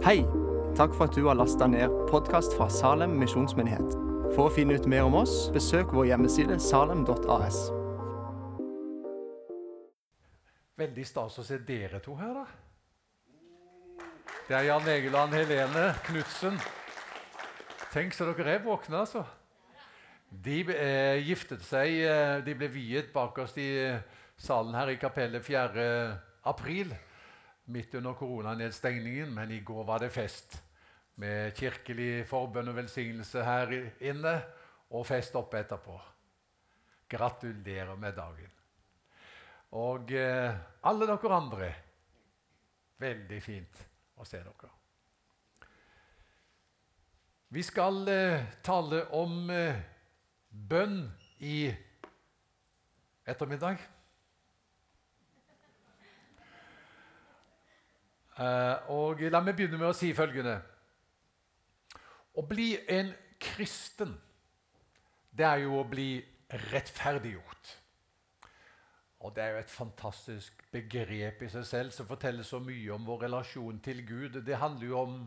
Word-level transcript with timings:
Hei! 0.00 0.22
Takk 0.72 0.94
for 0.96 1.10
at 1.10 1.12
du 1.12 1.26
har 1.26 1.36
lasta 1.36 1.66
ned 1.68 1.92
podkast 2.08 2.54
fra 2.56 2.70
Salem 2.72 3.18
misjonsmyndighet. 3.20 3.90
For 4.32 4.46
å 4.46 4.52
finne 4.54 4.78
ut 4.80 4.86
mer 4.88 5.04
om 5.04 5.18
oss, 5.18 5.50
besøk 5.52 5.90
vår 5.92 6.06
hjemmeside 6.08 6.56
salem.as. 6.64 7.58
Veldig 10.80 11.04
stas 11.04 11.36
å 11.36 11.44
se 11.44 11.58
dere 11.68 12.00
to 12.00 12.16
her, 12.16 12.32
da. 12.38 14.06
Det 14.48 14.56
er 14.56 14.70
Jan 14.70 14.88
Egeland, 14.88 15.36
Helene 15.36 15.84
Knutsen. 16.08 16.56
Tenk 17.92 18.16
så 18.16 18.30
dere 18.32 18.56
er 18.56 18.64
våkne, 18.64 19.04
altså. 19.04 19.26
De 20.32 20.62
eh, 20.78 21.20
giftet 21.28 21.60
seg 21.66 22.00
eh, 22.06 22.38
De 22.46 22.56
ble 22.56 22.72
viet 22.72 23.12
bakerst 23.12 23.60
i 23.60 23.68
eh, 23.84 24.24
salen 24.40 24.80
her 24.80 24.94
i 24.94 24.98
kapellet 25.02 25.44
4. 25.44 25.86
april, 26.48 26.96
midt 27.70 27.94
under 27.94 28.16
koronanedstengningen. 28.18 29.34
Men 29.34 29.50
i 29.50 29.60
går 29.64 29.84
var 29.88 30.02
det 30.02 30.12
fest 30.14 30.58
med 31.20 31.54
kirkelig 31.56 32.24
forbønn 32.28 32.72
og 32.72 32.78
velsignelse 32.78 33.44
her 33.44 33.74
inne, 34.00 34.34
og 34.90 35.06
fest 35.06 35.36
oppe 35.38 35.60
etterpå. 35.60 35.98
Gratulerer 37.10 37.96
med 38.00 38.16
dagen. 38.16 38.50
Og 39.78 40.10
eh, 40.16 40.50
alle 40.82 41.06
dere 41.06 41.36
andre 41.36 41.70
Veldig 43.00 43.38
fint 43.40 43.78
å 44.20 44.26
se 44.28 44.42
dere. 44.44 44.68
Vi 47.50 47.62
skal 47.64 48.02
eh, 48.12 48.42
tale 48.62 49.06
om 49.16 49.48
eh, 49.50 49.78
bønn 50.50 50.98
i 51.40 51.70
ettermiddag. 53.24 53.80
Og 58.40 59.20
La 59.28 59.42
meg 59.44 59.56
begynne 59.58 59.78
med 59.80 59.90
å 59.90 59.96
si 59.96 60.12
følgende. 60.16 60.56
Å 62.36 62.44
bli 62.46 62.72
en 62.88 63.12
kristen, 63.40 64.14
det 65.30 65.46
er 65.46 65.64
jo 65.64 65.80
å 65.80 65.86
bli 65.88 66.14
rettferdiggjort. 66.70 67.76
Og 69.20 69.34
Det 69.36 69.42
er 69.42 69.50
jo 69.52 69.60
et 69.60 69.70
fantastisk 69.70 70.62
begrep 70.72 71.42
i 71.44 71.48
seg 71.52 71.64
selv 71.68 71.92
som 71.92 72.08
forteller 72.08 72.46
så 72.46 72.58
mye 72.64 72.94
om 72.94 73.04
vår 73.04 73.26
relasjon 73.26 73.80
til 73.84 74.00
Gud. 74.08 74.40
Det 74.46 74.56
handler 74.56 74.86
jo 74.86 74.96
om, 74.98 75.18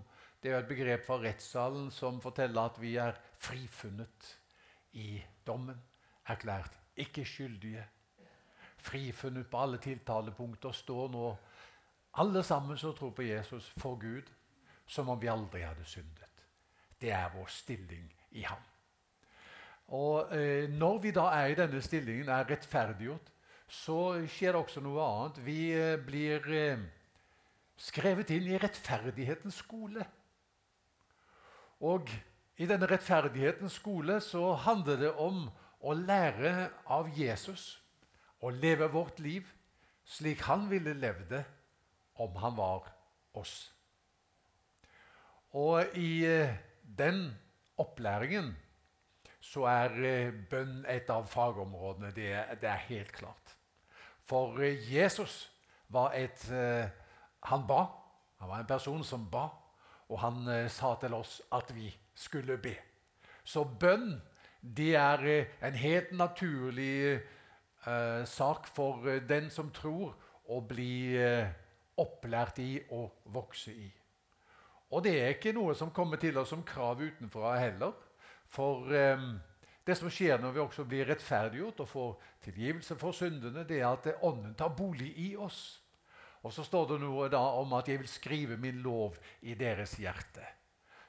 det 0.41 0.49
er 0.49 0.55
jo 0.55 0.61
et 0.63 0.71
begrep 0.71 1.05
fra 1.05 1.19
rettssalen 1.21 1.91
som 1.93 2.17
forteller 2.21 2.71
at 2.71 2.79
vi 2.81 2.95
er 2.97 3.19
frifunnet 3.37 4.31
i 4.97 5.21
dommen. 5.45 5.77
Erklært 6.25 6.73
ikke 6.97 7.25
skyldige. 7.25 7.85
Frifunnet 8.81 9.45
på 9.49 9.61
alle 9.61 9.77
tiltalepunkter. 9.77 10.73
Står 10.73 11.11
nå 11.13 11.29
alle 12.13 12.43
sammen 12.43 12.77
som 12.77 12.93
tror 12.93 13.11
på 13.11 13.25
Jesus, 13.25 13.73
for 13.77 13.95
Gud, 13.95 14.29
som 14.87 15.09
om 15.09 15.21
vi 15.21 15.31
aldri 15.31 15.61
hadde 15.61 15.85
syndet. 15.85 16.29
Det 17.01 17.11
er 17.11 17.31
vår 17.33 17.49
stilling 17.51 18.07
i 18.31 18.41
ham. 18.41 18.61
Og 19.87 20.35
eh, 20.35 20.69
Når 20.69 20.97
vi 21.03 21.11
da 21.11 21.27
er 21.35 21.51
i 21.51 21.57
denne 21.57 21.81
stillingen, 21.81 22.29
er 22.29 22.49
rettferdiggjort, 22.49 23.31
så 23.67 23.97
skjer 24.29 24.53
det 24.53 24.61
også 24.61 24.83
noe 24.83 25.03
annet. 25.03 25.39
Vi 25.45 25.57
eh, 25.73 25.97
blir 25.99 26.45
eh, 26.53 26.83
skrevet 27.77 28.29
inn 28.31 28.47
i 28.47 28.59
rettferdighetens 28.61 29.59
skole. 29.63 30.05
Og 31.83 32.07
i 32.61 32.69
denne 32.69 32.87
rettferdighetens 32.87 33.79
skole 33.81 34.19
så 34.21 34.53
handler 34.63 35.01
det 35.01 35.11
om 35.19 35.47
å 35.83 35.95
lære 35.97 36.69
av 36.85 37.09
Jesus 37.17 37.81
å 38.39 38.51
leve 38.53 38.87
vårt 38.91 39.19
liv 39.23 39.47
slik 40.07 40.43
han 40.47 40.69
ville 40.71 40.93
levd 40.99 41.29
det 41.31 41.43
om 42.15 42.35
han 42.35 42.57
var 42.57 42.89
oss. 43.33 43.71
Og 45.53 45.95
i 45.97 46.25
eh, 46.25 46.53
den 46.97 47.27
opplæringen 47.77 48.53
så 49.43 49.65
er 49.69 50.31
bønn 50.49 50.85
et 50.89 51.09
av 51.11 51.27
fagområdene. 51.29 52.13
Det 52.15 52.29
det 52.61 52.69
er 52.69 52.87
helt 52.87 53.11
klart. 53.11 53.55
For 54.25 54.61
eh, 54.63 54.79
Jesus 54.93 55.51
var 55.87 56.13
et 56.17 56.49
eh, 56.51 56.89
Han 57.49 57.67
ba. 57.67 57.85
Han 58.39 58.49
var 58.49 58.59
en 58.59 58.67
person 58.67 59.03
som 59.03 59.29
ba, 59.31 59.47
og 60.09 60.19
han 60.19 60.47
eh, 60.47 60.69
sa 60.71 60.95
til 60.99 61.13
oss 61.13 61.41
at 61.51 61.75
vi 61.75 61.89
skulle 62.15 62.57
be. 62.57 62.75
Så 63.43 63.63
bønn 63.63 64.21
det 64.61 64.95
er 64.95 65.23
en 65.61 65.75
helt 65.75 66.11
naturlig 66.11 67.19
eh, 67.87 68.25
sak 68.25 68.67
for 68.67 69.07
den 69.27 69.49
som 69.49 69.71
tror, 69.71 70.15
å 70.47 70.59
bli 70.67 71.15
eh, 71.19 71.47
opplært 71.97 72.59
i 72.63 72.77
og 72.91 73.23
vokse 73.33 73.73
i. 73.73 73.89
Og 74.93 75.03
det 75.03 75.13
er 75.19 75.33
ikke 75.33 75.53
noe 75.55 75.73
som 75.75 75.91
kommer 75.93 76.21
til 76.21 76.37
oss 76.37 76.51
som 76.53 76.63
krav 76.65 77.01
utenfra 77.01 77.55
heller. 77.57 77.93
For 78.53 78.89
eh, 78.93 79.21
det 79.85 79.95
som 79.97 80.11
skjer 80.13 80.41
når 80.41 80.53
vi 80.53 80.61
også 80.63 80.85
blir 80.87 81.07
rettferdiggjort 81.09 81.81
og 81.83 81.89
får 81.89 82.11
tilgivelse 82.45 82.97
for 82.99 83.15
syndene, 83.17 83.65
det 83.67 83.81
er 83.81 83.89
at 83.89 84.11
Ånden 84.23 84.53
tar 84.55 84.75
bolig 84.77 85.11
i 85.19 85.33
oss. 85.35 85.81
Og 86.43 86.53
så 86.53 86.63
står 86.63 86.91
det 86.91 86.99
noe 87.01 87.29
da 87.31 87.41
om 87.59 87.73
at 87.73 87.87
'jeg 87.87 87.99
vil 87.99 88.07
skrive 88.07 88.57
min 88.57 88.81
lov 88.83 89.17
i 89.41 89.53
deres 89.53 89.95
hjerte'. 89.99 90.45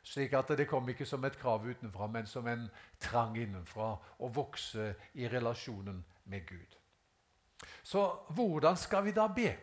Slik 0.02 0.32
at 0.32 0.48
det 0.48 0.68
kommer 0.68 0.88
ikke 0.88 1.06
som 1.06 1.24
et 1.24 1.38
krav 1.38 1.64
utenfra, 1.64 2.06
men 2.06 2.26
som 2.26 2.46
en 2.48 2.70
trang 3.00 3.36
innenfra 3.36 3.96
å 4.18 4.28
vokse 4.28 4.94
i 5.14 5.28
relasjonen 5.28 6.04
med 6.24 6.46
Gud. 6.46 6.76
Så 7.82 8.16
hvordan 8.28 8.76
skal 8.76 9.04
vi 9.04 9.12
da 9.12 9.26
be? 9.26 9.56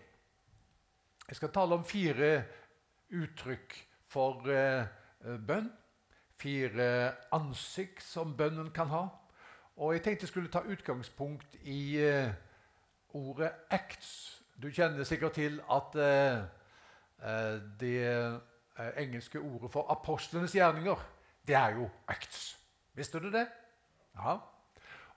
Jeg 1.28 1.36
skal 1.36 1.52
tale 1.52 1.76
om 1.76 1.86
fire 1.86 2.44
uttrykk 3.12 3.78
for 4.12 4.50
eh, 4.52 4.86
bønn 5.48 5.72
fire 6.42 7.14
ansikt 7.36 8.04
som 8.04 8.36
bønnen 8.38 8.72
kan 8.74 8.90
ha. 8.92 9.08
Og 9.78 9.94
Jeg 9.94 10.04
tenkte 10.04 10.26
jeg 10.26 10.34
skulle 10.34 10.52
ta 10.52 10.64
utgangspunkt 10.68 11.56
i 11.64 11.98
eh, 12.02 12.34
ordet 13.14 13.52
'acts'. 13.70 14.42
Du 14.62 14.70
kjenner 14.70 15.04
sikkert 15.04 15.34
til 15.34 15.62
at 15.72 15.96
eh, 15.96 16.42
uh, 17.24 17.62
det 17.80 18.42
engelske 18.98 19.40
ordet 19.40 19.72
for 19.72 19.92
apostlenes 19.92 20.54
gjerninger, 20.54 20.96
det 21.48 21.56
er 21.56 21.70
jo 21.70 21.90
'acts'. 22.08 22.58
Visste 22.94 23.20
du 23.20 23.32
det? 23.32 23.48
Ja. 24.16 24.38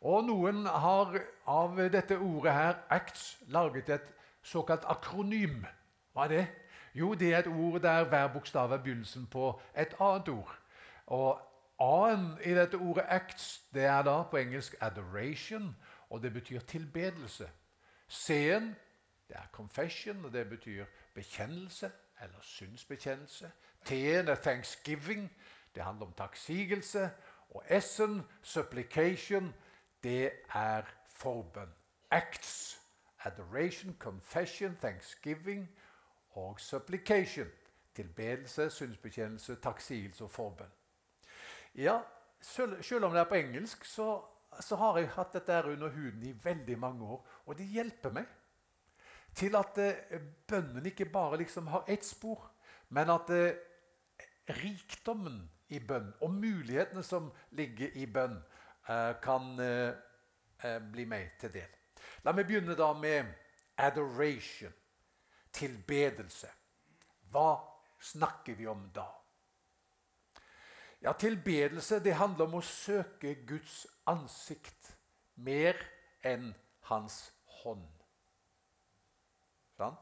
Og 0.00 0.24
noen 0.24 0.66
har 0.66 1.18
av 1.46 1.76
dette 1.76 2.18
ordet 2.18 2.52
her, 2.52 2.74
'acts', 2.90 3.44
laget 3.48 3.88
et 3.88 4.12
såkalt 4.42 4.84
akronym. 4.84 5.66
Hva 6.14 6.24
er 6.24 6.28
det? 6.28 6.46
Jo, 6.94 7.14
det 7.14 7.34
er 7.34 7.38
et 7.38 7.46
ord 7.46 7.80
der 7.80 8.04
hver 8.04 8.28
bokstav 8.32 8.72
er 8.72 8.76
begynnelsen 8.76 9.26
på 9.26 9.60
et 9.76 9.96
annet 10.00 10.28
ord. 10.28 10.58
Og 11.06 11.40
A-en 11.80 12.38
i 12.44 12.54
dette 12.54 12.74
ordet 12.74 13.02
'acts' 13.02 13.62
det 13.74 13.84
er 13.84 14.02
da 14.02 14.22
på 14.22 14.36
engelsk 14.36 14.74
'adoration', 14.82 15.74
og 16.10 16.22
det 16.22 16.32
betyr 16.32 16.60
tilbedelse. 16.60 17.50
C-en 18.08 18.76
det 19.28 19.36
er 19.36 19.46
'confession', 19.56 20.24
og 20.24 20.32
det 20.32 20.48
betyr 20.48 20.84
bekjennelse 21.14 21.90
eller 22.20 22.38
synsbekjennelse. 22.40 23.50
T-en 23.84 24.28
er 24.28 24.34
'thanksgiving', 24.34 25.28
det 25.74 25.82
handler 25.82 26.06
om 26.06 26.12
takksigelse. 26.12 27.10
Og 27.50 27.64
S-en, 27.80 28.22
'supplication', 28.42 29.52
det 30.02 30.30
er 30.54 30.82
forbønn. 31.06 31.74
Acts, 32.10 32.80
adoration, 33.24 33.96
confession, 33.98 34.76
thanksgiving 34.76 35.68
og 36.40 36.60
supplication. 36.60 37.50
Tilbedelse, 37.94 38.70
synsbekjennelse, 38.70 39.56
takksigelse 39.62 40.24
og 40.24 40.30
forbønn. 40.30 40.72
Ja, 41.74 42.00
selv, 42.40 43.04
om 43.04 43.12
det 43.12 43.20
er 43.20 43.28
på 43.30 43.38
engelsk, 43.38 43.84
så, 43.84 44.24
så 44.60 44.76
har 44.76 44.98
jeg 44.98 45.12
hatt 45.14 45.34
dette 45.34 45.60
under 45.70 45.88
huden 45.94 46.22
i 46.26 46.34
veldig 46.44 46.78
mange 46.78 47.06
år. 47.06 47.22
Og 47.46 47.58
det 47.58 47.66
hjelper 47.70 48.14
meg 48.14 48.26
til 49.34 49.56
at 49.58 49.78
eh, 49.82 50.20
bønnen 50.46 50.86
ikke 50.86 51.10
bare 51.10 51.38
liksom 51.42 51.66
har 51.66 51.84
ett 51.88 52.04
spor, 52.06 52.50
men 52.88 53.10
at 53.10 53.30
eh, 53.34 53.56
rikdommen 54.62 55.40
i 55.68 55.80
bønn 55.80 56.12
og 56.22 56.34
mulighetene 56.34 57.02
som 57.02 57.30
ligger 57.56 57.94
i 57.98 58.06
bønn, 58.06 58.36
eh, 58.88 59.12
kan 59.22 59.60
eh, 59.60 59.94
eh, 60.62 60.78
bli 60.92 61.06
meg 61.08 61.34
til 61.40 61.52
del. 61.54 61.80
La 62.24 62.32
meg 62.32 62.46
begynne 62.48 62.76
da 62.78 62.92
med 62.96 63.32
adoration, 63.80 64.72
tilbedelse. 65.54 66.50
Hva 67.32 67.50
snakker 68.00 68.58
vi 68.58 68.66
om 68.70 68.88
da? 68.94 69.06
Ja, 71.04 71.12
Tilbedelse 71.12 71.98
det 72.00 72.16
handler 72.16 72.48
om 72.48 72.58
å 72.60 72.64
søke 72.64 73.34
Guds 73.44 73.82
ansikt 74.08 74.94
mer 75.34 75.76
enn 76.24 76.54
Hans 76.88 77.18
hånd. 77.60 77.90
Sant? 79.76 80.00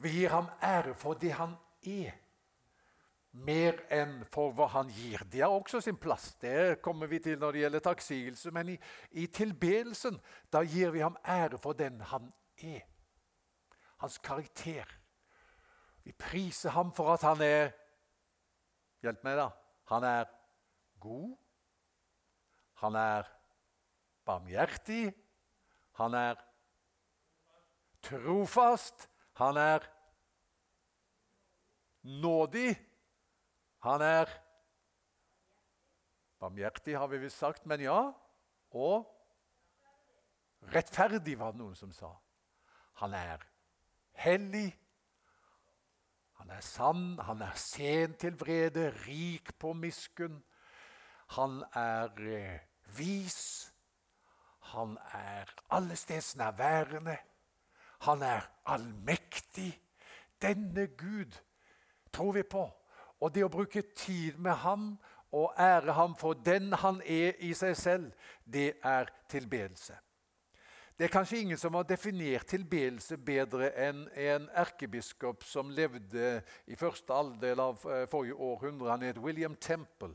Vi 0.00 0.12
gir 0.14 0.32
ham 0.32 0.46
ære 0.62 0.94
for 0.96 1.18
det 1.18 1.32
han 1.36 1.56
er, 1.82 2.14
mer 3.30 3.82
enn 3.92 4.20
for 4.32 4.54
hva 4.56 4.68
han 4.72 4.88
gir. 4.94 5.22
Det 5.30 5.42
har 5.42 5.52
også 5.52 5.82
sin 5.84 5.98
plass. 6.00 6.32
Det 6.40 6.80
kommer 6.82 7.10
vi 7.10 7.20
til 7.22 7.38
når 7.38 7.52
det 7.52 7.64
gjelder 7.64 7.84
takksigelse. 7.84 8.54
Men 8.54 8.72
i, 8.72 8.78
i 9.10 9.26
tilbedelsen 9.26 10.16
da 10.50 10.62
gir 10.62 10.94
vi 10.94 11.04
ham 11.04 11.18
ære 11.26 11.58
for 11.58 11.78
den 11.78 12.00
han 12.10 12.30
er. 12.56 12.86
Hans 14.00 14.18
karakter. 14.24 14.88
Vi 16.04 16.12
priser 16.16 16.72
ham 16.74 16.92
for 16.96 17.12
at 17.14 17.26
han 17.26 17.44
er 17.44 17.70
Hjelp 19.00 19.22
meg, 19.24 19.38
da. 19.38 19.46
Han 19.88 20.04
er 20.04 20.26
god. 21.00 21.30
Han 22.82 22.96
er 23.00 23.28
barmhjertig. 24.28 25.14
Han 25.96 26.16
er 26.18 26.42
trofast. 28.04 29.08
Han 29.40 29.56
er 29.56 29.88
nådig. 32.02 32.76
Han 33.88 34.04
er 34.04 34.28
barmhjertig, 36.40 36.98
har 36.98 37.08
vi 37.08 37.24
visst 37.24 37.40
sagt, 37.40 37.66
men 37.66 37.80
ja. 37.80 38.00
Og 38.76 39.08
rettferdig, 40.72 41.38
var 41.40 41.52
det 41.52 41.62
noen 41.62 41.76
som 41.76 41.92
sa. 41.92 42.12
Han 43.00 43.16
er 43.16 43.49
hellig. 44.20 44.68
Han 46.40 46.50
er 46.50 46.60
sann, 46.64 47.18
han 47.18 47.42
er 47.42 47.56
sen 47.56 48.14
til 48.20 48.36
vrede, 48.40 48.90
rik 49.06 49.52
på 49.58 49.72
miskunn. 49.72 50.42
Han 51.36 51.62
er 51.76 52.10
eh, 52.18 52.60
vis. 52.98 53.72
Han 54.72 54.98
er 55.12 55.50
allestedsnærværende. 55.70 57.16
Han 58.00 58.22
er 58.22 58.40
allmektig. 58.66 59.80
Denne 60.42 60.86
Gud 60.86 61.36
tror 62.12 62.32
vi 62.32 62.42
på. 62.42 62.64
Og 63.20 63.34
det 63.34 63.44
å 63.44 63.52
bruke 63.52 63.82
tid 63.96 64.38
med 64.40 64.56
ham 64.64 64.94
og 65.32 65.52
ære 65.58 65.92
ham 65.92 66.16
for 66.16 66.32
den 66.32 66.72
han 66.72 67.02
er 67.04 67.36
i 67.38 67.52
seg 67.54 67.76
selv, 67.76 68.12
det 68.44 68.72
er 68.82 69.12
tilbedelse. 69.28 69.98
Det 71.00 71.06
er 71.06 71.12
kanskje 71.14 71.38
ingen 71.40 71.56
som 71.56 71.72
har 71.78 71.86
definert 71.88 72.44
tilbedelse 72.52 73.16
bedre 73.24 73.70
enn 73.80 74.02
en 74.20 74.50
erkebiskop 74.60 75.46
som 75.48 75.70
levde 75.72 76.42
i 76.68 76.76
første 76.76 77.14
halvdel 77.16 77.62
av 77.64 77.86
eh, 77.88 78.02
forrige 78.04 78.34
århundre. 78.36 78.90
Han 78.90 79.06
het 79.06 79.20
William 79.24 79.54
Temple, 79.56 80.10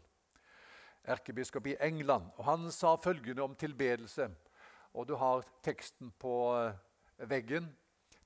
erkebiskop 1.02 1.72
i 1.72 1.74
England. 1.82 2.28
Og 2.38 2.46
Han 2.46 2.68
sa 2.70 2.92
følgende 3.02 3.42
om 3.42 3.56
tilbedelse, 3.58 4.28
og 4.94 5.08
du 5.10 5.16
har 5.18 5.42
teksten 5.66 6.12
på 6.22 6.36
eh, 6.54 6.78
veggen. 7.34 7.72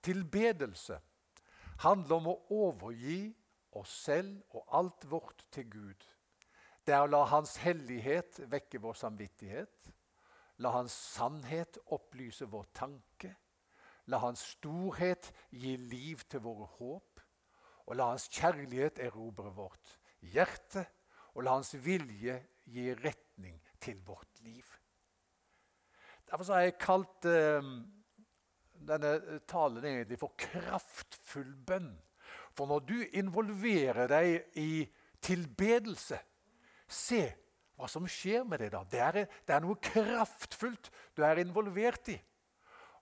Tilbedelse 0.04 0.98
handler 1.86 2.16
om 2.18 2.28
å 2.34 2.38
overgi 2.58 3.22
oss 3.72 3.94
selv 4.04 4.36
og 4.52 4.68
alt 4.82 5.08
vårt 5.08 5.46
til 5.48 5.72
Gud. 5.78 6.04
Det 6.84 6.92
er 6.92 7.08
å 7.08 7.14
la 7.16 7.24
Hans 7.24 7.56
hellighet 7.64 8.44
vekke 8.52 8.84
vår 8.84 9.00
samvittighet. 9.00 9.94
La 10.60 10.74
Hans 10.76 10.94
sannhet 11.16 11.80
opplyse 11.96 12.48
vår 12.52 12.68
tanke. 12.76 13.32
La 14.12 14.20
Hans 14.24 14.42
storhet 14.56 15.32
gi 15.52 15.76
liv 15.78 16.26
til 16.28 16.44
våre 16.44 16.68
håp. 16.80 17.22
Og 17.88 17.96
la 17.96 18.10
Hans 18.12 18.28
kjærlighet 18.34 19.00
erobre 19.06 19.54
vårt 19.56 19.96
hjerte. 20.20 20.84
Og 21.36 21.46
la 21.46 21.56
Hans 21.56 21.72
vilje 21.80 22.36
gi 22.70 22.90
retning 23.00 23.62
til 23.80 24.02
vårt 24.06 24.44
liv. 24.44 24.66
Derfor 26.30 26.54
har 26.54 26.68
jeg 26.68 26.78
kalt 26.78 27.26
eh, 27.26 27.70
denne 28.90 29.40
talen 29.50 29.86
egentlig 29.86 30.20
for 30.22 30.36
kraftfull 30.38 31.56
bønn. 31.66 31.94
For 32.54 32.70
når 32.70 32.84
du 32.86 32.98
involverer 33.18 34.10
deg 34.12 34.60
i 34.60 34.84
tilbedelse, 35.24 36.20
se 36.90 37.24
hva 37.80 37.88
som 37.88 38.08
skjer 38.08 38.44
med 38.44 38.60
det 38.60 38.74
da. 38.74 38.84
Det 38.84 39.00
er, 39.00 39.20
det 39.48 39.56
er 39.56 39.64
noe 39.64 39.80
kraftfullt 39.80 40.92
du 41.16 41.24
er 41.24 41.40
involvert 41.40 42.12
i. 42.12 42.18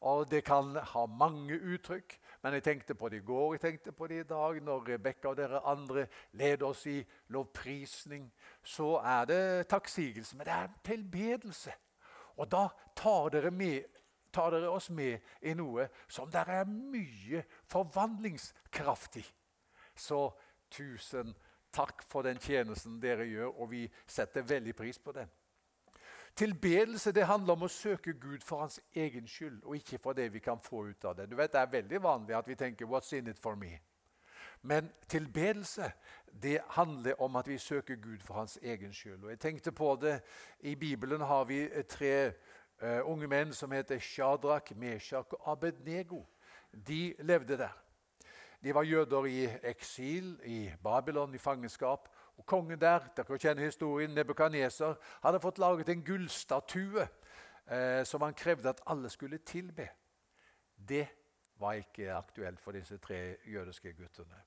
Og 0.06 0.30
Det 0.30 0.44
kan 0.46 0.76
ha 0.76 1.06
mange 1.10 1.58
uttrykk, 1.58 2.20
men 2.44 2.54
jeg 2.54 2.64
tenkte 2.64 2.94
på 2.94 3.10
det 3.10 3.18
i 3.18 3.26
går 3.26 3.56
jeg 3.56 3.62
tenkte 3.62 3.92
på 3.92 4.08
det 4.08 4.20
i 4.20 4.28
dag. 4.30 4.62
Når 4.62 4.86
Rebekka 4.88 5.32
og 5.32 5.38
dere 5.38 5.64
andre 5.66 6.08
leder 6.32 6.68
oss 6.68 6.86
i 6.86 7.02
lovprisning, 7.34 8.30
så 8.64 9.00
er 9.02 9.26
det 9.26 9.68
takksigelse. 9.68 10.38
Men 10.38 10.46
det 10.46 10.54
er 10.54 10.70
tilbedelse. 10.84 11.74
Og 12.38 12.52
da 12.52 12.68
tar 12.96 13.30
dere 13.34 13.52
med 13.52 13.84
tar 14.32 14.52
dere 14.52 14.70
oss 14.70 14.90
med 14.90 15.18
i 15.42 15.54
noe 15.58 15.88
som 16.08 16.30
der 16.30 16.46
er 16.60 16.70
mye 16.70 17.42
forvandlingskraft 17.72 19.18
i. 19.18 19.26
Så 19.96 20.30
tusen 20.70 21.34
takk 21.34 21.47
for 22.08 22.22
den 22.22 22.40
tjenesten 22.40 23.02
dere 23.02 23.26
gjør, 23.26 23.52
og 23.62 23.72
vi 23.72 23.84
setter 24.08 24.42
veldig 24.42 24.76
pris 24.76 25.00
på 25.00 25.12
den. 25.12 25.30
Tilbedelse 26.38 27.12
det 27.12 27.26
handler 27.26 27.54
om 27.54 27.66
å 27.66 27.72
søke 27.72 28.14
Gud 28.14 28.44
for 28.46 28.62
hans 28.62 28.80
egen 28.94 29.28
skyld, 29.28 29.64
og 29.64 29.76
ikke 29.76 29.98
for 29.98 30.14
det 30.14 30.28
vi 30.34 30.40
kan 30.40 30.60
få 30.62 30.84
ut 30.92 31.06
av 31.06 31.16
det. 31.18 31.30
Du 31.30 31.36
vet, 31.36 31.52
Det 31.52 31.62
er 31.62 31.72
veldig 31.72 32.04
vanlig 32.04 32.36
at 32.36 32.48
vi 32.48 32.56
tenker 32.56 32.86
'What's 32.86 33.14
in 33.16 33.28
it 33.28 33.40
for 33.40 33.56
me?' 33.56 33.80
Men 34.62 34.92
tilbedelse 35.08 35.92
det 36.42 36.60
handler 36.70 37.22
om 37.22 37.36
at 37.36 37.48
vi 37.48 37.58
søker 37.58 37.96
Gud 37.96 38.20
for 38.20 38.34
hans 38.34 38.60
egen 38.62 38.94
skyld. 38.94 39.24
Og 39.24 39.30
jeg 39.30 39.40
tenkte 39.40 39.72
på 39.72 39.98
det, 40.02 40.22
I 40.60 40.76
Bibelen 40.76 41.22
har 41.22 41.44
vi 41.44 41.70
tre 41.90 42.28
uh, 42.84 43.12
unge 43.12 43.28
menn 43.28 43.54
som 43.54 43.72
heter 43.72 44.00
Shadrach, 44.00 44.72
Meshach 44.76 45.34
og 45.34 45.52
Abednego. 45.52 46.26
De 46.88 47.16
levde 47.20 47.58
der. 47.58 47.87
De 48.64 48.74
var 48.74 48.84
jøder 48.84 49.26
i 49.26 49.46
eksil 49.64 50.40
i 50.44 50.72
Babylon, 50.84 51.36
i 51.36 51.38
fangenskap. 51.38 52.10
Og 52.38 52.46
Kongen 52.46 52.82
der 52.82 53.00
dere 53.18 53.38
kjenner 53.38 53.64
historien, 53.66 54.10
Nebukaneser, 54.10 54.96
hadde 55.24 55.42
fått 55.42 55.62
laget 55.62 55.90
en 55.90 56.04
gullstatue 56.06 57.08
eh, 57.72 58.04
som 58.06 58.22
han 58.22 58.34
krevde 58.34 58.70
at 58.70 58.82
alle 58.88 59.10
skulle 59.10 59.38
tilbe. 59.38 59.90
Det 60.90 61.08
var 61.60 61.74
ikke 61.74 62.14
aktuelt 62.14 62.60
for 62.62 62.72
disse 62.72 62.98
tre 62.98 63.38
jødiske 63.46 63.94
guttene. 63.94 64.42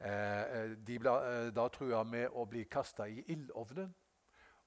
Eh, 0.00 0.74
de 0.86 0.98
ble 0.98 1.10
eh, 1.10 1.52
da 1.54 1.68
trua 1.72 2.02
med 2.04 2.34
å 2.34 2.44
bli 2.44 2.66
kasta 2.70 3.06
i 3.08 3.22
ildovnen. 3.32 3.94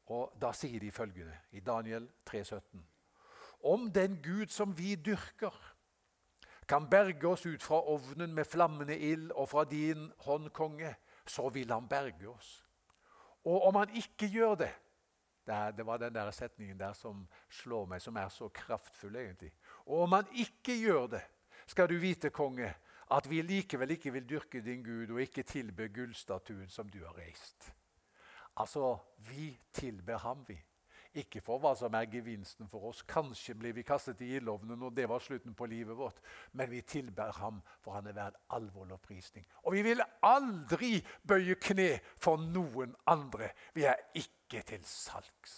Og 0.10 0.34
Da 0.42 0.50
sier 0.58 0.80
de 0.80 0.90
følgende 0.92 1.36
i 1.52 1.60
Daniel 1.60 2.08
3, 2.26 2.44
17. 2.44 2.88
Om 3.64 3.92
den 3.92 4.22
Gud 4.24 4.50
som 4.50 4.78
vi 4.78 4.96
dyrker, 4.96 5.54
kan 6.70 6.86
berge 6.90 7.28
oss 7.28 7.46
ut 7.46 7.64
fra 7.64 7.82
ovnen 7.82 8.34
med 8.34 8.46
flammende 8.46 8.98
ild 8.98 9.32
og 9.32 9.50
fra 9.50 9.64
din 9.66 10.12
hånd, 10.26 10.52
konge, 10.54 10.94
så 11.26 11.50
vil 11.50 11.72
han 11.72 11.88
berge 11.90 12.30
oss. 12.30 12.52
Og 13.44 13.66
om 13.68 13.80
han 13.80 13.96
ikke 13.96 14.30
gjør 14.30 14.56
det 14.56 14.76
Det, 15.50 15.86
var 15.86 15.98
den 15.98 16.14
der 16.14 16.32
setningen 16.32 16.78
der 16.78 16.94
som 16.94 17.24
slår 17.50 17.86
meg, 17.90 18.02
som 18.02 18.16
er 18.16 18.30
så 18.30 18.52
kraftfull, 18.54 19.16
egentlig. 19.16 19.50
Og 19.86 20.04
om 20.04 20.12
han 20.12 20.28
ikke 20.38 20.76
gjør 20.78 21.08
det, 21.08 21.22
skal 21.66 21.90
du 21.90 21.96
vite, 21.98 22.30
konge, 22.30 22.70
at 23.12 23.30
vi 23.30 23.42
likevel 23.42 23.92
ikke 23.92 24.12
vil 24.14 24.30
dyrke 24.30 24.62
din 24.62 24.84
Gud 24.84 25.10
og 25.10 25.22
ikke 25.22 25.44
tilbe 25.44 25.88
gullstatuen 25.90 26.70
som 26.70 26.90
du 26.90 27.00
har 27.02 27.18
reist. 27.18 27.74
Altså, 28.62 28.98
vi 29.18 29.58
tilber 29.74 30.18
ham, 30.18 30.46
vi. 30.48 30.60
Ikke 31.18 31.42
for 31.42 31.58
hva 31.58 31.72
som 31.74 31.96
er 31.98 32.10
gevinsten 32.12 32.68
for 32.70 32.92
oss. 32.92 33.02
Kanskje 33.10 33.56
blir 33.58 33.74
vi 33.74 33.84
kastet 33.84 34.22
i 34.22 34.36
ildovnen 34.38 34.78
når 34.78 34.94
det 34.94 35.08
var 35.10 35.24
slutten 35.26 35.56
på 35.58 35.66
livet 35.66 35.98
vårt. 35.98 36.20
Men 36.54 36.70
vi 36.70 36.84
tilber 36.86 37.32
ham, 37.40 37.64
for 37.82 37.98
han 37.98 38.08
er 38.08 38.18
verd 38.18 38.38
all 38.54 38.68
vår 38.76 38.92
lovprisning. 38.92 39.48
Og 39.66 39.74
vi 39.74 39.82
vil 39.88 40.04
aldri 40.22 41.00
bøye 41.26 41.58
kne 41.58 41.90
for 42.22 42.38
noen 42.38 42.94
andre. 43.10 43.50
Vi 43.74 43.88
er 43.90 43.98
ikke 44.14 44.62
til 44.70 44.86
salgs. 44.86 45.56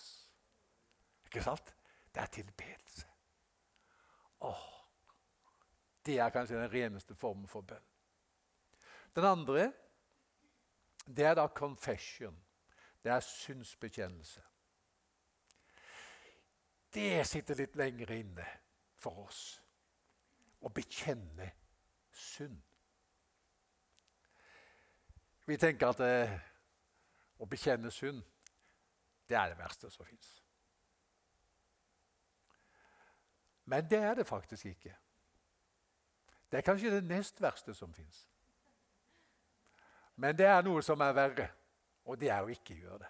Ikke 1.27 1.43
sant? 1.43 1.74
Det 2.15 2.24
er 2.24 2.31
tilbedelse. 2.31 3.08
Åh, 4.41 4.63
det 6.05 6.17
er 6.20 6.31
kanskje 6.34 6.60
den 6.60 6.72
reneste 6.72 7.15
formen 7.15 7.48
for 7.48 7.62
bønn. 7.62 7.84
Den 9.15 9.27
andre, 9.27 9.67
det 11.08 11.25
er 11.27 11.36
da 11.36 11.48
confession. 11.48 12.39
Det 13.03 13.12
er 13.12 13.20
synsbekjennelse. 13.20 14.41
Det 16.93 17.24
sitter 17.27 17.55
litt 17.55 17.75
lenger 17.79 18.12
inne 18.12 18.48
for 19.00 19.24
oss 19.25 19.41
å 20.62 20.69
bekjenne 20.69 21.48
synd. 22.12 22.60
Vi 25.48 25.57
tenker 25.57 25.89
at 25.89 26.03
eh, 26.05 26.33
å 27.41 27.48
bekjenne 27.50 27.91
synd, 27.91 28.21
det 29.27 29.38
er 29.39 29.53
det 29.53 29.57
verste 29.60 29.89
som 29.89 30.05
fins. 30.05 30.33
Men 33.71 33.88
det 33.89 34.01
er 34.03 34.19
det 34.19 34.27
faktisk 34.27 34.65
ikke. 34.65 34.93
Det 36.51 36.60
er 36.60 36.67
kanskje 36.67 36.91
det 36.91 37.03
nest 37.07 37.41
verste 37.41 37.74
som 37.74 37.93
fins. 37.93 38.25
Men 40.15 40.36
det 40.38 40.45
er 40.45 40.62
noe 40.67 40.83
som 40.83 41.01
er 41.01 41.15
verre. 41.15 41.48
Og 42.12 42.17
det 42.19 42.31
er 42.33 42.43
å 42.43 42.51
ikke 42.51 42.75
gjøre 42.75 43.00
det. 43.05 43.10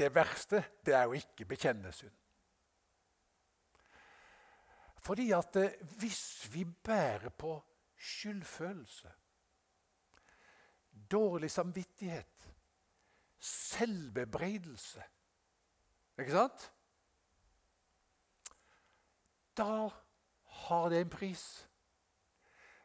Det 0.00 0.08
verste 0.14 0.62
det 0.86 0.94
er 0.96 1.10
å 1.10 1.16
ikke 1.16 1.44
bekjenne 1.44 1.90
synd. 1.92 2.14
Fordi 5.00 5.26
at 5.36 5.56
eh, 5.60 5.76
hvis 6.00 6.48
vi 6.52 6.64
bærer 6.64 7.28
på 7.28 7.52
skyldfølelse, 8.00 9.12
dårlig 11.10 11.50
samvittighet, 11.50 12.46
selvbebreidelse 13.40 15.02
Ikke 16.20 16.34
sant? 16.34 16.64
Da 19.56 19.88
har 20.60 20.88
det 20.92 21.00
en 21.00 21.12
pris. 21.12 21.66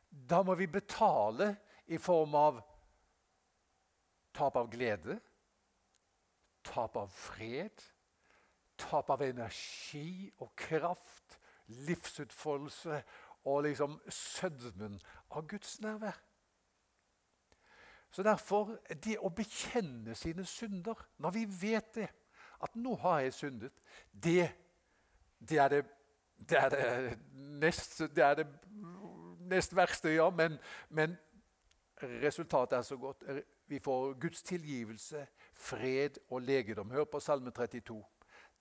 da 0.09 0.43
må 0.43 0.55
vi 0.55 0.67
betale 0.67 1.55
i 1.87 1.97
form 1.97 2.35
av 2.35 2.61
tap 4.33 4.55
av 4.55 4.69
glede, 4.71 5.19
tap 6.65 6.97
av 6.97 7.11
fred, 7.13 7.83
tap 8.77 9.09
av 9.13 9.23
energi 9.23 10.31
og 10.43 10.51
kraft, 10.59 11.39
livsutfoldelse 11.67 13.01
og 13.45 13.63
liksom 13.65 13.99
sødmen 14.09 14.99
av 15.29 15.47
Guds 15.47 15.79
nærvær. 15.81 16.17
Så 18.11 18.23
derfor, 18.23 18.77
det 19.03 19.17
å 19.19 19.29
bekjenne 19.29 20.15
sine 20.15 20.45
synder, 20.47 21.01
når 21.19 21.35
vi 21.35 21.45
vet 21.61 21.95
det, 21.95 22.07
at 22.63 22.75
'nå 22.75 22.95
har 22.95 23.19
jeg 23.19 23.33
syndet', 23.33 23.81
det, 24.23 24.51
det 25.49 25.57
er 25.57 25.67
det, 25.67 25.85
det, 26.49 26.57
er 26.57 26.69
det 26.69 27.19
nest, 27.35 27.99
det 28.15 28.23
er 28.23 28.33
det 28.33 28.47
nest 29.39 29.75
verste, 29.75 30.09
ja. 30.09 30.29
Men, 30.29 30.57
men 30.89 31.17
resultatet 32.01 32.77
er 32.77 32.81
så 32.81 32.97
godt. 32.97 33.23
Vi 33.67 33.79
får 33.79 34.13
Guds 34.13 34.43
tilgivelse, 34.43 35.27
fred 35.53 36.17
og 36.29 36.41
legedom. 36.41 36.91
Hør 36.91 37.03
på 37.03 37.19
Salme 37.19 37.51
32. 37.51 38.03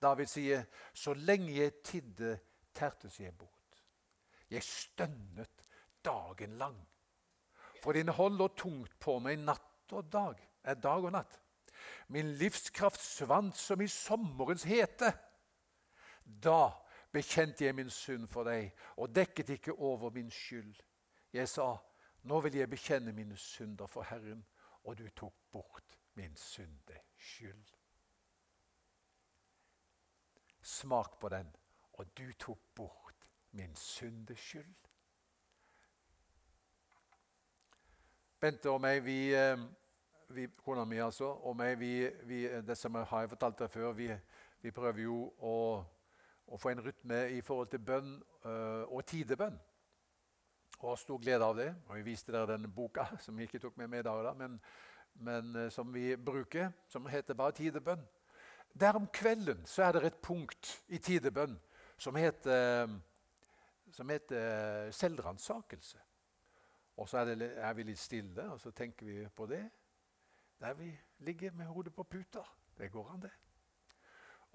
David 0.01 0.25
sier, 0.25 0.63
'Så 0.93 1.13
lenge 1.13 1.55
jeg 1.55 1.73
tidde, 1.83 2.39
tertes 2.73 3.19
jeg 3.19 3.37
bort.' 3.37 3.83
Jeg 4.49 4.63
stønnet 4.63 5.67
dagen 6.05 6.49
lang. 6.49 6.87
For 7.83 7.91
din 7.91 8.07
hånd 8.07 8.37
lå 8.37 8.47
tungt 8.47 8.99
på 8.99 9.19
meg 9.19 9.39
natt 9.39 9.93
og 9.93 10.11
dag. 10.11 10.39
Er 10.63 10.73
dag 10.73 11.03
og 11.03 11.11
natt. 11.11 11.39
Min 12.07 12.33
livskraft 12.39 13.01
svant 13.01 13.57
som 13.57 13.81
i 13.81 13.87
sommerens 13.87 14.63
hete. 14.63 15.11
Da 16.25 16.71
bekjente 17.13 17.65
jeg 17.65 17.75
min 17.75 17.89
synd 17.89 18.27
for 18.27 18.47
deg 18.47 18.71
og 18.97 19.13
dekket 19.15 19.49
ikke 19.57 19.73
over 19.73 20.09
min 20.09 20.31
skyld. 20.31 20.73
Jeg 21.33 21.49
sa, 21.49 21.75
nå 22.23 22.39
vil 22.41 22.57
jeg 22.57 22.69
bekjenne 22.69 23.13
mine 23.13 23.37
synder 23.37 23.87
for 23.87 24.07
Herren, 24.09 24.45
og 24.85 24.97
du 24.97 25.09
tok 25.09 25.33
bort 25.51 25.97
min 26.13 26.35
syndeskyld. 26.35 27.73
Smak 30.61 31.19
på 31.19 31.29
den, 31.29 31.55
og 31.93 32.17
du 32.17 32.33
tok 32.39 32.59
bort 32.75 33.27
min 33.51 33.75
syndeskyld. 33.75 34.75
Bente 38.39 38.69
og 38.69 38.81
meg, 38.81 39.01
vi, 39.05 39.33
eh, 39.33 39.57
vi 40.29 40.47
kona 40.63 40.85
mi 40.85 40.97
altså, 41.01 41.25
og 41.25 41.55
meg, 41.57 41.79
vi, 41.79 42.09
vi, 42.23 42.43
det 42.67 42.77
som 42.77 42.95
jeg 42.95 43.07
har 43.09 43.27
fortalt 43.27 43.59
deg 43.59 43.71
før, 43.71 43.93
vi, 43.97 44.09
vi 44.61 44.71
prøver 44.71 45.01
jo 45.01 45.21
å, 45.39 45.55
å, 46.45 46.57
få 46.57 46.69
en 46.69 46.83
rytme 46.85 47.23
i 47.33 47.41
forhold 47.41 47.71
til 47.71 47.79
bønn 47.79 48.11
øh, 48.45 48.83
og 48.91 49.05
tidebønn. 49.05 49.57
Og 50.79 50.89
har 50.89 50.99
stor 51.01 51.21
glede 51.21 51.45
av 51.45 51.55
det. 51.57 51.69
Og 51.87 51.95
Vi 51.95 52.01
viste 52.09 52.31
dere 52.31 52.53
denne 52.53 52.67
boka 52.67 53.07
som 53.23 53.37
vi 53.37 53.47
ikke 53.47 53.59
tok 53.59 53.77
med 53.77 53.91
meg 53.91 54.03
i 54.03 54.07
dag, 54.07 54.31
men, 54.37 54.59
men 55.13 55.55
øh, 55.55 55.71
som 55.71 55.93
vi 55.93 56.15
bruker, 56.15 56.71
som 56.87 57.07
heter 57.07 57.33
bare 57.33 57.51
tidebønn. 57.51 58.03
Der 58.79 58.97
om 58.99 59.07
kvelden 59.07 59.65
så 59.65 59.83
er 59.83 59.91
det 59.95 60.03
et 60.05 60.21
punkt 60.21 60.83
i 60.87 60.97
tidebønn 60.97 61.55
som 61.97 62.15
heter, 62.15 62.89
som 63.91 64.09
heter 64.09 64.91
selvransakelse. 64.91 65.97
Og 66.97 67.09
så 67.09 67.17
er, 67.17 67.35
det, 67.35 67.51
er, 67.55 67.73
vi 67.73 67.83
litt 67.83 67.99
stille, 67.99 68.49
og 68.51 68.59
så 68.59 68.71
tenker 68.71 69.05
vi 69.05 69.27
på 69.35 69.47
det. 69.47 69.63
Der 70.59 70.73
vi 70.73 70.91
ligger 71.19 71.51
med 71.51 71.65
hodet 71.65 71.95
på 71.95 72.03
puta. 72.03 72.43
Det 72.77 72.91
går 72.91 73.11
an, 73.13 73.21
det. 73.21 73.31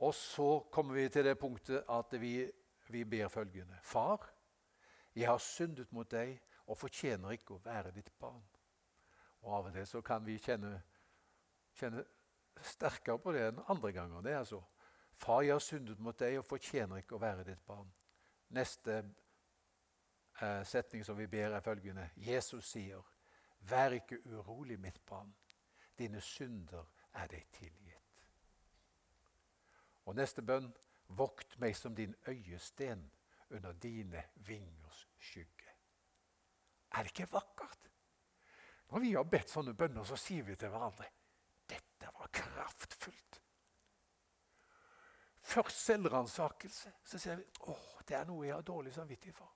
Og 0.01 0.15
så 0.15 0.61
kommer 0.73 0.95
vi 0.95 1.09
til 1.09 1.25
det 1.25 1.39
punktet 1.39 1.85
at 1.89 2.21
vi, 2.21 2.51
vi 2.89 3.05
ber 3.05 3.29
følgende. 3.29 3.79
Far, 3.83 4.31
jeg 5.15 5.29
har 5.29 5.39
syndet 5.39 5.93
mot 5.93 6.11
deg 6.11 6.37
og 6.67 6.79
fortjener 6.79 7.35
ikke 7.35 7.57
å 7.57 7.63
være 7.65 7.93
ditt 7.95 8.13
barn. 8.19 8.43
Og 9.43 9.55
Av 9.57 9.71
og 9.71 9.75
til 9.75 9.87
så 9.89 10.03
kan 10.05 10.25
vi 10.27 10.39
kjenne, 10.39 10.75
kjenne 11.79 12.05
sterkere 12.63 13.19
på 13.19 13.33
det 13.33 13.47
enn 13.49 13.63
andre 13.73 13.93
ganger. 13.97 14.23
Det 14.23 14.33
er 14.33 14.43
altså 14.45 14.63
Far, 15.21 15.43
jeg 15.43 15.53
har 15.53 15.61
syndet 15.61 15.99
mot 16.01 16.17
deg 16.17 16.39
og 16.39 16.47
fortjener 16.49 17.03
ikke 17.03 17.19
å 17.19 17.21
være 17.21 17.45
ditt 17.45 17.61
barn. 17.69 17.91
Neste 18.57 18.95
eh, 20.41 20.63
setning 20.65 21.05
som 21.05 21.19
vi 21.19 21.27
ber, 21.29 21.53
er 21.53 21.61
følgende. 21.61 22.07
Jesus 22.17 22.71
sier, 22.73 23.03
'Vær 23.61 23.93
ikke 23.93 24.23
urolig, 24.25 24.79
mitt 24.81 25.07
barn. 25.07 25.35
Dine 25.99 26.21
synder 26.21 26.89
er 27.13 27.27
deg 27.27 27.45
tilgitt.' 27.53 28.25
Og 30.07 30.17
neste 30.17 30.43
bønn. 30.43 30.73
Vokt 31.09 31.59
meg 31.59 31.77
som 31.77 31.95
din 31.95 32.15
øyesten 32.29 33.11
under 33.51 33.73
dine 33.73 34.25
vingers 34.35 35.09
skygge. 35.19 35.75
Er 36.93 37.03
det 37.03 37.13
ikke 37.13 37.33
vakkert? 37.33 37.91
Når 38.91 39.01
vi 39.01 39.13
har 39.15 39.29
bedt 39.31 39.51
sånne 39.51 39.75
bønner, 39.75 40.05
så 40.05 40.19
sier 40.19 40.43
vi 40.47 40.57
til 40.59 40.73
hverandre 40.73 41.07
dette 41.71 42.11
var 42.17 42.31
kraftfullt. 42.35 43.41
Først 45.43 45.85
selvransakelse. 45.85 46.93
Så 47.05 47.19
sier 47.19 47.39
vi 47.39 47.47
at 47.71 48.09
det 48.09 48.17
er 48.19 48.27
noe 48.27 48.47
jeg 48.47 48.55
har 48.55 48.67
dårlig 48.67 48.95
samvittighet 48.95 49.39
for 49.39 49.55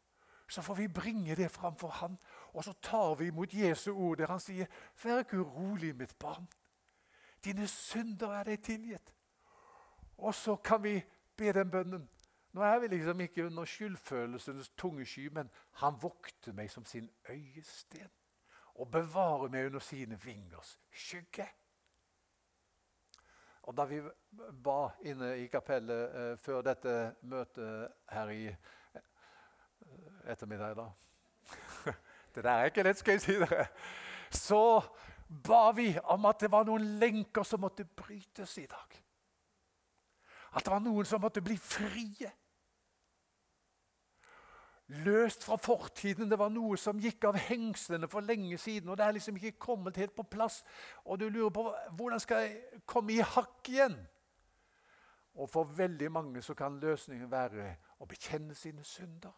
så 0.49 0.63
får 0.63 0.75
vi 0.75 0.89
bringe 0.89 1.35
det 1.35 1.51
framfor 1.51 1.89
Han. 1.89 2.19
Og 2.53 2.65
så 2.65 2.73
tar 2.73 3.15
vi 3.15 3.27
imot 3.27 3.55
Jesu 3.55 3.93
ord 3.93 4.17
der 4.17 4.27
han 4.27 4.41
sier, 4.41 4.67
'Vær 5.03 5.19
ikke 5.19 5.41
urolig, 5.41 5.97
mitt 5.97 6.19
barn. 6.19 6.49
Dine 7.45 7.69
synder 7.69 8.33
er 8.33 8.45
deg 8.45 8.63
tilgitt.' 8.63 9.13
Og 10.19 10.35
så 10.35 10.57
kan 10.57 10.83
vi 10.83 11.05
be 11.37 11.53
den 11.53 11.71
bønnen. 11.71 12.09
Nå 12.55 12.63
er 12.63 12.79
vi 12.79 12.87
liksom 12.87 13.21
ikke 13.21 13.47
under 13.47 13.65
skyldfølelsens 13.67 14.69
tunge 14.79 15.07
sky, 15.07 15.29
men 15.35 15.51
han 15.81 15.97
vokter 16.03 16.55
meg 16.55 16.71
som 16.71 16.85
sin 16.87 17.11
øyesten 17.29 18.11
og 18.75 18.91
bevarer 18.91 19.51
meg 19.51 19.67
under 19.67 19.83
sine 19.83 20.19
vingers 20.23 20.79
skygge. 20.91 21.49
Og 23.63 23.77
Da 23.77 23.85
vi 23.85 24.01
ba 24.65 24.91
inne 25.03 25.39
i 25.39 25.47
kapellet 25.47 26.15
eh, 26.15 26.39
før 26.39 26.63
dette 26.63 27.15
møtet 27.23 27.89
her 28.13 28.29
i 28.29 28.57
ettermiddag, 30.27 30.77
da. 30.77 30.89
Det 32.35 32.45
der 32.45 32.51
er 32.51 32.65
ikke 32.65 32.83
lett, 32.83 32.99
skal 32.99 33.13
jeg 33.13 33.21
si 33.21 33.35
dere. 33.39 33.67
Så 34.31 34.83
ba 35.47 35.71
vi 35.71 35.99
om 36.05 36.25
at 36.27 36.41
det 36.41 36.51
var 36.53 36.67
noen 36.67 36.99
lenker 36.99 37.43
som 37.43 37.63
måtte 37.63 37.85
brytes 37.85 38.59
i 38.59 38.67
dag. 38.67 38.97
At 40.55 40.65
det 40.65 40.73
var 40.73 40.83
noen 40.83 41.07
som 41.07 41.23
måtte 41.23 41.43
bli 41.43 41.57
frie. 41.59 42.31
Løst 44.89 45.45
fra 45.45 45.57
fortiden. 45.57 46.31
Det 46.31 46.39
var 46.39 46.51
noe 46.53 46.77
som 46.77 47.01
gikk 47.01 47.25
av 47.25 47.39
hengslene 47.41 48.09
for 48.09 48.21
lenge 48.21 48.59
siden. 48.59 48.89
og 48.89 48.99
Det 48.99 49.07
er 49.07 49.17
liksom 49.17 49.37
ikke 49.37 49.59
kommet 49.59 49.97
helt 49.97 50.15
på 50.17 50.23
plass. 50.23 50.65
Og 51.05 51.21
du 51.21 51.29
lurer 51.29 51.51
på 51.51 51.71
hvordan 51.97 52.21
skal 52.21 52.45
jeg 52.45 52.83
komme 52.87 53.13
i 53.13 53.25
hakk 53.25 53.69
igjen? 53.69 53.97
Og 55.35 55.51
For 55.51 55.65
veldig 55.65 56.13
mange 56.13 56.43
så 56.43 56.55
kan 56.55 56.79
løsningen 56.81 57.31
være 57.31 57.77
å 57.99 58.07
bekjenne 58.07 58.55
sine 58.55 58.85
synder 58.85 59.33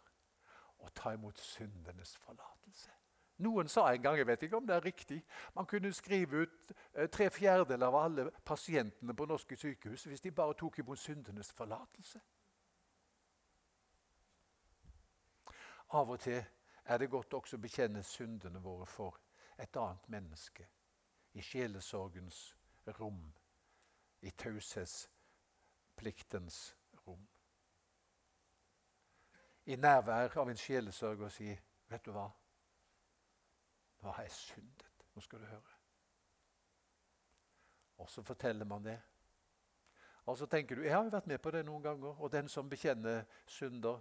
og 0.78 0.92
ta 0.94 1.14
imot 1.14 1.38
syndenes 1.40 2.16
forlatelse. 2.16 2.90
Noen 3.38 3.68
sa 3.68 3.90
en 3.92 4.02
gang, 4.02 4.16
jeg 4.18 4.26
vet 4.26 4.42
ikke 4.42 4.56
om 4.56 4.66
det 4.66 4.76
er 4.76 4.84
riktig, 4.84 5.24
man 5.54 5.66
kunne 5.66 5.92
skrive 5.92 6.42
ut 6.46 6.72
eh, 6.94 7.08
tre 7.08 7.30
fjerdedeler 7.30 7.86
av 7.86 7.96
alle 8.00 8.30
pasientene 8.44 9.14
på 9.16 9.26
norske 9.28 9.56
sykehus 9.56 10.06
hvis 10.08 10.24
de 10.24 10.32
bare 10.32 10.56
tok 10.56 10.78
imot 10.78 10.98
syndenes 10.98 11.52
forlatelse. 11.52 12.20
Av 15.88 16.10
og 16.10 16.20
til 16.20 16.44
er 16.84 16.98
det 16.98 17.10
godt 17.10 17.34
også 17.34 17.56
å 17.56 17.60
bekjenne 17.60 18.02
syndene 18.02 18.62
våre 18.62 18.86
for 18.86 19.20
et 19.58 19.76
annet 19.76 20.08
menneske. 20.08 20.68
I 21.32 21.42
sjelesorgens 21.42 22.56
rom, 22.98 23.34
i 24.22 24.30
taushetspliktens 24.30 26.76
rom 27.06 27.28
i 29.66 29.76
nærvær 29.76 30.38
av 30.38 30.50
en 30.50 30.56
sjelesørger 30.56 31.28
si 31.28 31.58
'Vet 31.88 32.04
du 32.04 32.12
hva? 32.12 32.30
Nå 34.02 34.10
har 34.10 34.22
jeg 34.22 34.30
syndet.' 34.30 35.04
Nå 35.14 35.20
skal 35.20 35.40
du 35.40 35.44
høre. 35.44 35.72
Og 37.98 38.10
så 38.10 38.22
forteller 38.22 38.64
man 38.64 38.84
det. 38.84 39.00
Og 40.26 40.38
så 40.38 40.46
tenker 40.46 40.74
du 40.74 40.82
'Jeg 40.82 40.94
har 40.94 41.04
jo 41.04 41.10
vært 41.10 41.26
med 41.26 41.38
på 41.38 41.50
det 41.50 41.66
noen 41.66 41.82
ganger.' 41.82 42.20
Og 42.20 42.32
den 42.32 42.48
som 42.48 42.70
bekjenner 42.70 43.24
synder 43.46 44.00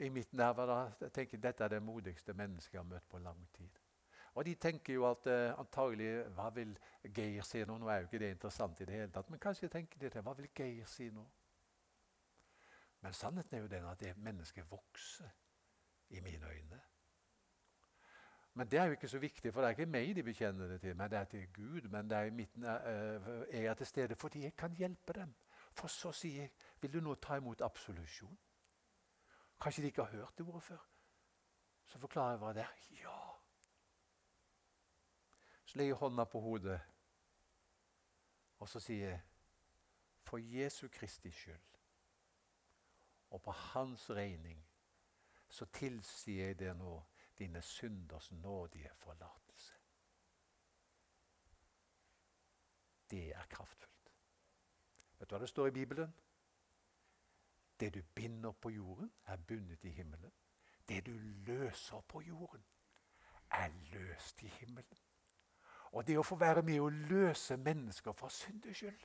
i 0.00 0.08
mitt 0.08 0.32
nærvær, 0.32 0.66
da, 0.66 1.08
tenker 1.14 1.38
dette 1.38 1.64
er 1.64 1.68
det 1.68 1.82
modigste 1.82 2.32
mennesket 2.34 2.74
jeg 2.74 2.80
har 2.80 2.88
møtt 2.88 3.08
på 3.08 3.18
lang 3.18 3.42
tid. 3.52 3.82
Og 4.36 4.44
de 4.44 4.54
tenker 4.54 4.94
jo 4.94 5.06
at 5.08 5.26
uh, 5.26 5.58
antagelig 5.60 6.24
Hva 6.36 6.50
vil 6.52 6.74
Geir 7.14 7.44
si 7.44 7.62
nå? 7.64 7.78
Nå 7.78 7.88
er 7.88 8.02
jo 8.02 8.08
ikke 8.10 8.20
det 8.20 8.34
interessant 8.34 8.80
i 8.80 8.84
det 8.84 8.98
hele 8.98 9.12
tatt, 9.12 9.30
men 9.32 9.40
kanskje 9.40 9.70
tenker 9.72 10.00
de 10.00 10.10
det. 10.12 10.22
Hva 10.24 10.34
vil 10.36 10.50
Geir 10.56 10.88
si 10.92 11.08
nå? 11.10 11.24
Men 13.00 13.16
sannheten 13.16 13.56
er 13.56 13.64
jo 13.64 13.70
den 13.72 13.88
at 13.88 14.00
det 14.00 14.12
mennesket 14.16 14.68
vokser 14.70 15.32
i 16.08 16.20
mine 16.20 16.50
øyne. 16.52 16.80
Men 18.56 18.68
det 18.68 18.78
er 18.80 18.84
jo 18.84 18.96
ikke 18.96 19.08
så 19.08 19.18
viktig, 19.18 19.52
for 19.52 19.60
det 19.60 19.68
er 19.68 19.76
ikke 19.76 19.92
meg 19.92 20.14
de 20.16 20.22
bekjenner 20.24 20.68
det 20.68 20.80
til, 20.80 20.96
men 20.96 21.10
det 21.10 21.18
er 21.18 21.24
til 21.24 21.48
Gud. 21.52 21.88
Men 21.88 22.10
det 22.10 22.18
er 22.18 22.28
i 22.28 22.30
midten 22.30 22.64
uh, 22.64 22.70
er 23.48 23.62
jeg 23.62 23.76
til 23.76 23.86
stede 23.86 24.16
fordi 24.16 24.42
jeg 24.42 24.56
kan 24.56 24.72
hjelpe 24.72 25.12
dem. 25.12 25.34
For 25.72 25.88
så 25.88 26.12
sier 26.12 26.42
jeg, 26.42 26.52
vil 26.80 26.92
du 26.92 27.00
nå 27.00 27.14
ta 27.14 27.36
imot 27.36 27.60
absolusjon? 27.64 28.36
Kanskje 29.60 29.82
de 29.82 29.86
ikke 29.86 30.04
har 30.04 30.18
hørt 30.18 30.38
det 30.38 30.46
ordet 30.46 30.62
før? 30.62 30.82
Så 31.86 31.98
forklarer 31.98 32.30
jeg 32.30 32.38
hva 32.38 32.52
det 32.52 32.62
er. 32.62 32.74
Ja. 33.02 33.20
Så 35.64 35.78
legger 35.78 35.94
jeg 35.94 36.00
hånda 36.00 36.24
på 36.24 36.40
hodet, 36.40 36.80
og 38.58 38.68
så 38.68 38.80
sier 38.80 39.08
jeg 39.10 39.22
For 40.26 40.38
Jesu 40.42 40.88
Kristi 40.88 41.30
skyld 41.30 41.76
og 43.30 43.42
på 43.42 43.50
hans 43.50 44.10
regning 44.10 44.66
så 45.48 45.66
tilsier 45.70 46.46
jeg 46.50 46.58
deg 46.58 46.78
nå 46.78 46.94
dine 47.38 47.62
synders 47.62 48.30
nådige 48.32 48.90
forlatelse. 48.98 49.74
Det 53.10 53.28
er 53.34 53.46
kraftfullt. 53.50 54.12
Vet 55.18 55.30
du 55.30 55.34
hva 55.34 55.40
det 55.42 55.48
står 55.48 55.68
i 55.70 55.76
Bibelen? 55.76 56.14
Det 57.80 57.94
du 57.94 58.02
binder 58.02 58.52
på 58.52 58.70
jorden, 58.70 59.12
er 59.26 59.36
bundet 59.36 59.84
i 59.84 59.90
himmelen. 59.90 60.32
Det 60.88 61.06
du 61.06 61.12
løser 61.18 62.00
på 62.08 62.20
jorden, 62.20 62.64
er 63.50 63.68
løst 63.92 64.42
i 64.42 64.48
himmelen. 64.48 64.98
Og 65.92 66.06
det 66.06 66.18
å 66.18 66.24
få 66.26 66.36
være 66.36 66.62
med 66.62 66.80
å 66.80 66.88
løse 66.88 67.56
mennesker 67.56 68.12
fra 68.12 68.30
syndeskyld, 68.32 69.04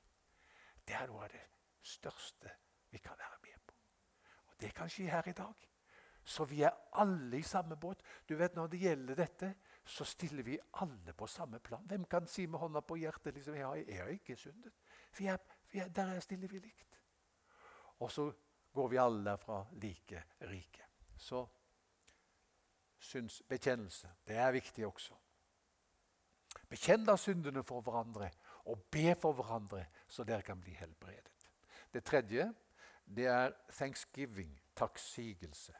det 0.87 0.95
er 0.97 1.07
noe 1.07 1.25
av 1.25 1.33
det 1.33 1.43
største 1.81 2.55
vi 2.91 2.99
kan 2.99 3.17
være 3.19 3.37
med 3.43 3.59
på. 3.67 3.75
Og 4.49 4.55
det 4.61 4.73
kan 4.75 4.89
skje 4.89 5.09
her 5.11 5.27
i 5.29 5.35
dag. 5.37 5.67
Så 6.23 6.45
vi 6.45 6.61
er 6.61 6.75
alle 7.01 7.37
i 7.37 7.43
samme 7.43 7.75
båt. 7.75 8.03
Du 8.29 8.35
vet, 8.35 8.55
Når 8.55 8.67
det 8.67 8.79
gjelder 8.79 9.15
dette, 9.15 9.55
så 9.85 10.05
stiller 10.05 10.43
vi 10.43 10.59
alle 10.73 11.13
på 11.13 11.27
samme 11.27 11.59
plan. 11.59 11.85
Hvem 11.87 12.05
kan 12.05 12.27
si 12.27 12.45
med 12.45 12.59
hånda 12.59 12.81
på 12.81 12.95
hjertet 12.95 13.33
liksom, 13.33 13.55
jeg, 13.55 13.65
har, 13.65 13.75
jeg 13.75 13.97
har 13.97 14.07
ikke 14.07 14.35
syndet? 14.35 14.73
Vi 15.17 15.25
er, 15.25 15.37
vi 15.71 15.79
er, 15.79 15.87
der 15.89 16.19
stiller 16.19 16.47
vi 16.47 16.59
likt. 16.59 16.99
Og 17.99 18.11
så 18.11 18.31
går 18.73 18.87
vi 18.89 18.97
alle 18.97 19.37
fra 19.37 19.65
like 19.81 20.23
rike. 20.39 20.85
Så 21.17 21.47
synsbekjennelse, 22.99 24.09
det 24.27 24.37
er 24.37 24.51
viktig 24.51 24.87
også. 24.87 25.17
Bekjenn 26.69 27.05
da 27.07 27.15
syndene 27.19 27.63
for 27.63 27.83
hverandre 27.83 28.29
og 28.71 28.83
be 28.91 29.15
for 29.19 29.35
hverandre, 29.35 29.85
så 30.07 30.23
dere 30.23 30.45
kan 30.45 30.59
bli 30.61 30.73
helbredet. 30.77 31.47
Det 31.93 32.03
tredje 32.03 32.53
det 33.15 33.25
er 33.27 33.51
thanksgiving, 33.75 34.51
takksigelse. 34.75 35.73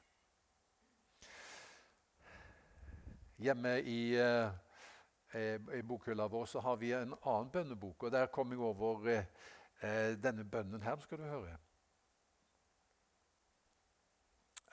Hjemme 3.37 3.81
i, 3.81 4.15
eh, 4.15 5.77
i 5.77 5.81
bokhylla 5.81 6.27
vår 6.27 6.45
så 6.45 6.59
har 6.59 6.75
vi 6.75 6.91
en 6.93 7.15
annen 7.23 7.51
bønnebok, 7.51 8.03
og 8.03 8.11
der 8.11 8.25
kom 8.25 8.51
jeg 8.51 8.59
over 8.59 9.07
eh, 9.09 10.17
denne 10.23 10.43
bønnen 10.43 10.81
her. 10.81 10.99
skal 10.99 11.17
du 11.17 11.23
høre. 11.23 11.57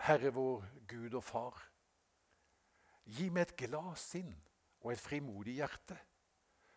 Herre 0.07 0.31
vår 0.35 0.67
Gud 0.89 1.15
og 1.19 1.25
Far. 1.25 1.63
Gi 3.09 3.31
meg 3.33 3.49
et 3.49 3.57
glad 3.65 3.97
sinn 3.99 4.31
og 4.85 4.93
et 4.93 5.01
frimodig 5.03 5.57
hjerte, 5.59 5.97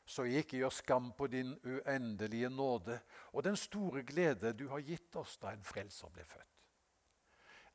så 0.06 0.26
jeg 0.26 0.46
ikke 0.46 0.62
gjør 0.62 0.74
skam 0.74 1.12
på 1.18 1.28
din 1.32 1.52
uendelige 1.64 2.50
nåde 2.50 2.98
og 3.32 3.44
den 3.46 3.56
store 3.60 4.04
glede 4.04 4.54
du 4.58 4.68
har 4.72 4.82
gitt 4.84 5.16
oss 5.16 5.38
da 5.40 5.52
en 5.54 5.64
frelser 5.64 6.10
ble 6.12 6.26
født. 6.26 6.48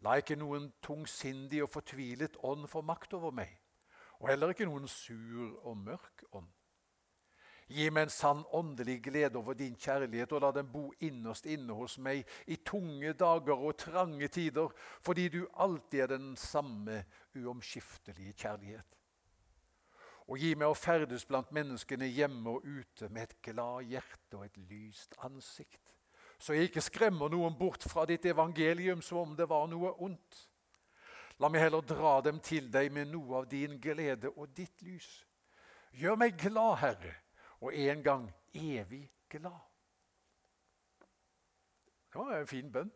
La 0.05 0.19
ikke 0.21 0.37
noen 0.37 0.69
tungsindig 0.85 1.63
og 1.65 1.71
fortvilet 1.73 2.37
ånd 2.45 2.67
få 2.69 2.83
makt 2.85 3.15
over 3.17 3.33
meg 3.33 3.55
og 4.21 4.29
heller 4.31 4.53
ikke 4.53 4.69
noen 4.69 4.89
sur 4.89 5.57
og 5.67 5.77
mørk 5.77 6.25
ånd. 6.33 6.49
Gi 7.67 7.89
meg 7.91 8.07
en 8.07 8.13
sann 8.15 8.45
åndelig 8.55 9.01
glede 9.03 9.41
over 9.41 9.57
din 9.59 9.75
kjærlighet, 9.75 10.33
og 10.33 10.45
la 10.45 10.53
den 10.55 10.69
bo 10.71 10.85
innerst 11.03 11.49
inne 11.51 11.75
hos 11.75 11.97
meg 11.99 12.23
i 12.47 12.61
tunge 12.63 13.11
dager 13.19 13.59
og 13.59 13.75
trange 13.81 14.29
tider, 14.29 14.71
fordi 15.03 15.29
du 15.35 15.41
alltid 15.53 16.05
er 16.05 16.13
den 16.15 16.37
samme 16.39 17.01
uomskiftelige 17.35 18.37
kjærlighet. 18.39 18.87
Og 20.31 20.39
gi 20.39 20.55
meg 20.59 20.71
å 20.71 20.79
ferdes 20.79 21.27
blant 21.27 21.51
menneskene 21.55 22.07
hjemme 22.07 22.55
og 22.55 22.65
ute 22.67 23.11
med 23.11 23.27
et 23.27 23.37
glad 23.51 23.91
hjerte 23.91 24.39
og 24.39 24.47
et 24.47 24.63
lyst 24.71 25.19
ansikt, 25.27 25.95
så 26.39 26.55
jeg 26.55 26.69
ikke 26.69 26.85
skremmer 26.85 27.31
noen 27.33 27.55
bort 27.59 27.83
fra 27.89 28.05
ditt 28.07 28.27
evangelium 28.29 29.03
som 29.03 29.23
om 29.25 29.37
det 29.39 29.49
var 29.49 29.67
noe 29.71 29.95
ondt. 30.05 30.43
La 31.43 31.51
meg 31.51 31.67
heller 31.67 31.83
dra 31.85 32.19
dem 32.25 32.39
til 32.45 32.71
deg 32.73 32.93
med 32.93 33.11
noe 33.11 33.43
av 33.43 33.47
din 33.51 33.79
glede 33.81 34.31
og 34.37 34.53
ditt 34.57 34.83
lys. 34.87 35.09
Gjør 35.97 36.19
meg 36.21 36.37
glad, 36.41 36.77
Herre, 36.81 37.15
og 37.61 37.75
en 37.75 38.03
gang 38.03 38.29
evig 38.55 39.11
glad. 39.29 39.61
Det 42.13 42.21
var 42.21 42.39
en 42.39 42.47
fin 42.49 42.73
bønn. 42.73 42.93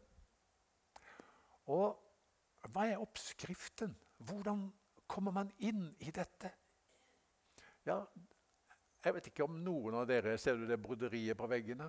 Og 1.71 2.71
hva 2.73 2.87
er 2.89 3.01
oppskriften? 3.01 3.93
Hvordan 4.19 4.67
kommer 5.09 5.33
man 5.33 5.51
inn 5.59 5.91
i 6.01 6.13
dette? 6.13 6.51
Ja, 7.87 8.03
jeg 9.05 9.17
vet 9.17 9.31
ikke 9.31 9.47
om 9.47 9.57
noen 9.65 9.97
av 9.97 10.07
dere 10.09 10.37
Ser 10.39 10.59
du 10.61 10.67
det 10.69 10.81
broderiet 10.83 11.39
på 11.39 11.49
veggene? 11.49 11.89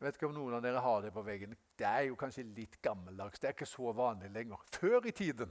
Jeg 0.00 0.06
vet 0.06 0.16
ikke 0.16 0.28
om 0.30 0.36
noen 0.36 0.56
av 0.56 0.62
dere 0.64 0.80
har 0.80 1.02
det 1.04 1.10
på 1.12 1.20
veggen. 1.20 1.52
Det 1.76 1.84
er 1.84 2.06
jo 2.08 2.14
kanskje 2.16 2.46
litt 2.56 2.78
gammeldags. 2.80 3.36
Det 3.36 3.50
er 3.50 3.52
ikke 3.52 3.66
så 3.68 3.90
vanlig 3.92 4.30
lenger. 4.32 4.62
Før 4.72 5.04
i 5.04 5.12
tiden 5.12 5.50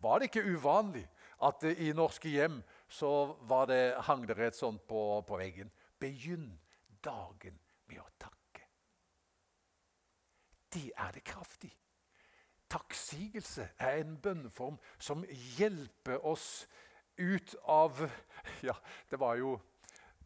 var 0.00 0.20
det 0.20 0.30
ikke 0.30 0.54
uvanlig 0.54 1.02
at 1.44 1.66
i 1.68 1.90
norske 1.92 2.32
hjem 2.32 2.62
så 2.90 3.10
det, 3.70 3.94
hang 4.06 4.26
det 4.26 4.38
et 4.38 4.56
sånt 4.58 4.82
på, 4.88 5.22
på 5.22 5.36
veggen. 5.38 5.70
Begynn 6.00 6.58
dagen 7.04 7.58
med 7.86 8.00
å 8.02 8.08
takke. 8.18 8.64
Det 10.74 10.90
er 10.98 11.12
det 11.14 11.22
kraftig. 11.26 11.70
Takksigelse 12.70 13.68
er 13.78 14.00
en 14.02 14.16
bønneform 14.22 14.78
som 14.98 15.24
hjelper 15.58 16.26
oss 16.26 16.66
ut 17.18 17.54
av 17.66 18.10
Ja, 18.68 18.74
det 19.10 19.18
var 19.18 19.38
jo, 19.38 19.56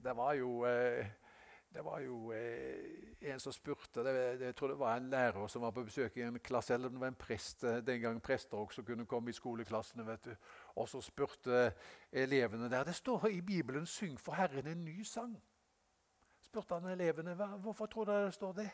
det 0.04 0.16
var 0.16 0.34
jo 0.36 0.64
eh, 0.68 1.06
det 1.74 1.82
var 1.82 2.00
jo 2.04 2.32
eh, 2.32 3.32
en 3.32 3.40
som 3.40 3.52
spurte 3.52 4.04
det, 4.06 4.12
Jeg 4.40 4.54
tror 4.54 4.68
det 4.68 4.78
var 4.78 4.96
en 4.96 5.08
lærer 5.10 5.46
som 5.50 5.62
var 5.62 5.72
på 5.74 5.82
besøk 5.82 6.16
i 6.16 6.22
en 6.22 6.38
klasse, 6.38 6.74
eller 6.74 6.88
det 6.88 7.00
var 7.00 7.10
en 7.10 7.18
prest 7.18 7.64
eh, 7.64 7.80
den 7.82 8.00
gang 8.00 8.20
prester 8.22 8.60
også 8.60 8.84
kunne 8.86 9.06
komme 9.10 9.30
i 9.30 9.34
skoleklassene. 9.34 10.06
vet 10.06 10.24
du. 10.24 10.36
Og 10.76 10.88
så 10.88 11.00
spurte 11.00 11.72
elevene 12.12 12.70
der 12.70 12.84
Det 12.84 12.94
står 12.94 13.26
i 13.26 13.40
Bibelen 13.40 13.86
'Syng 13.86 14.18
for 14.18 14.32
Herren 14.32 14.66
en 14.66 14.84
ny 14.84 15.02
sang'. 15.04 15.40
spurte 16.40 16.74
han 16.74 16.84
elevene 16.84 17.34
hvorfor 17.34 17.86
tror 17.86 18.04
dere 18.04 18.24
det 18.24 18.34
står 18.34 18.52
det. 18.52 18.70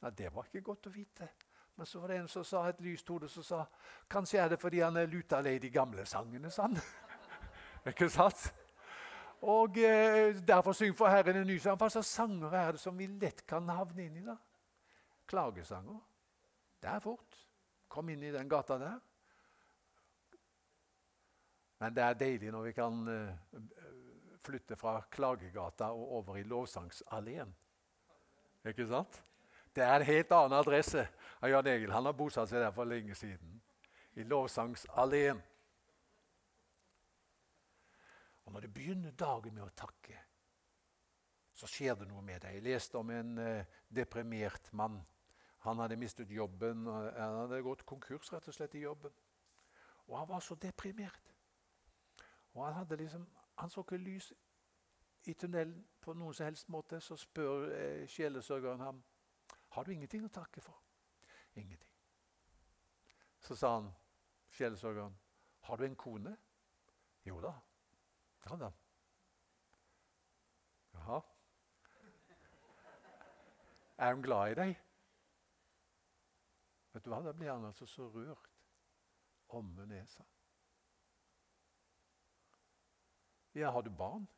Nei, 0.00 0.10
Det 0.10 0.34
var 0.34 0.44
ikke 0.44 0.60
godt 0.60 0.86
å 0.86 0.90
vite. 0.90 1.28
Men 1.76 1.86
så 1.86 2.00
var 2.00 2.08
det 2.08 2.16
en 2.16 2.28
som 2.28 2.44
sa 2.44 2.68
et 2.68 2.80
lyst 2.80 3.08
hode 3.08 3.28
som 3.28 3.42
sa 3.42 3.64
kanskje 4.10 4.38
er 4.38 4.48
det 4.48 4.60
fordi 4.60 4.80
han 4.80 4.96
er 4.96 5.06
luta 5.06 5.40
lei 5.40 5.58
de 5.58 5.70
gamle 5.70 6.06
sangene, 6.06 6.50
sa 6.50 6.62
han. 6.62 6.78
ikke 7.86 8.08
sant? 8.10 8.54
Og 9.42 9.78
eh, 9.78 10.34
Derfor 10.48 10.72
syng 10.72 10.96
for 10.98 11.06
Herren 11.08 11.36
en 11.36 11.46
ny 11.46 11.58
sang. 11.58 11.78
Hva 11.78 11.88
slags 11.88 12.10
sanger 12.18 12.52
er 12.52 12.72
det 12.72 12.80
som 12.80 12.98
vi 12.98 13.06
lett 13.06 13.46
kan 13.46 13.68
havne 13.68 14.08
inn 14.08 14.16
i? 14.16 14.24
da? 14.26 14.34
Klagesanger. 15.26 16.00
Det 16.82 16.90
er 16.90 17.00
fort. 17.00 17.38
Kom 17.88 18.08
inn 18.08 18.22
i 18.22 18.32
den 18.34 18.48
gata 18.48 18.78
der. 18.78 18.98
Men 21.78 21.94
det 21.94 22.04
er 22.04 22.18
deilig 22.18 22.52
når 22.52 22.68
vi 22.68 22.74
kan 22.74 23.08
eh, 23.12 23.62
flytte 24.42 24.76
fra 24.76 24.98
Klagegata 25.10 25.92
og 25.94 26.12
over 26.20 26.38
i 26.40 26.46
Lovsangsalleen. 26.48 27.52
Ikke 28.66 28.86
sant? 28.88 29.20
Det 29.74 29.84
er 29.84 30.00
en 30.00 30.08
helt 30.08 30.32
annen 30.34 30.58
adresse. 30.58 31.06
av 31.40 31.50
Jan 31.50 31.66
Egil 31.70 31.92
han 31.94 32.08
har 32.08 32.16
bosatt 32.18 32.50
seg 32.50 32.64
der 32.64 32.74
for 32.74 32.88
lenge 32.88 33.14
siden. 33.14 33.60
I 34.18 34.24
Lovsangsalleen. 34.26 35.42
Og 38.44 38.52
når 38.52 38.64
du 38.64 38.68
begynner 38.74 39.12
dagen 39.12 39.54
med 39.54 39.68
å 39.68 39.76
takke, 39.76 40.16
så 41.54 41.68
skjer 41.68 41.94
det 42.00 42.08
noe 42.08 42.22
med 42.24 42.40
deg. 42.42 42.58
Jeg 42.58 42.66
leste 42.66 42.98
om 42.98 43.10
en 43.14 43.38
eh, 43.42 43.78
deprimert 43.88 44.72
mann. 44.72 44.98
Han 45.66 45.82
hadde 45.82 45.98
mistet 45.98 46.30
jobben. 46.30 46.86
Han 46.86 47.40
hadde 47.42 47.62
gått 47.66 47.86
konkurs 47.86 48.30
rett 48.32 48.46
og 48.48 48.54
slett 48.54 48.76
i 48.78 48.84
jobben. 48.84 49.14
Og 50.08 50.14
han 50.16 50.28
var 50.30 50.40
så 50.40 50.54
deprimert. 50.54 51.34
Og 52.52 52.74
han, 52.74 52.86
liksom, 52.98 53.28
han 53.58 53.70
så 53.70 53.80
ikke 53.80 53.96
lys 53.96 54.32
i 55.26 55.34
tunnelen 55.34 55.86
på 56.00 56.14
noen 56.14 56.34
som 56.34 56.48
helst 56.48 56.68
måte. 56.68 57.00
Så 57.00 57.16
spør 57.16 57.68
eh, 57.74 58.06
sjelesørgeren 58.08 58.80
ham 58.80 59.02
har 59.76 59.84
du 59.84 59.92
ingenting 59.92 60.24
å 60.24 60.32
takke 60.32 60.62
for. 60.64 60.80
Ingenting. 61.54 61.92
Så 63.40 63.56
sa 63.56 63.74
han, 63.76 63.90
sjelesørgeren, 64.50 65.14
har 65.68 65.76
du 65.76 65.84
en 65.84 65.96
kone? 65.96 66.34
Jo 67.26 67.40
da, 67.44 67.52
ja 68.46 68.56
da. 68.56 68.70
Jaha. 70.94 71.20
Er 73.98 74.14
hun 74.14 74.22
glad 74.22 74.52
i 74.52 74.58
deg? 74.58 74.76
Vet 76.94 77.04
du 77.04 77.10
hva, 77.10 77.20
Da 77.22 77.32
blir 77.34 77.50
han 77.50 77.66
altså 77.68 77.86
så 77.86 78.08
rørt 78.14 78.50
omme 79.54 79.86
nesa. 79.86 80.24
Ja, 83.54 83.70
har 83.70 83.82
du 83.82 83.90
barn? 83.90 84.28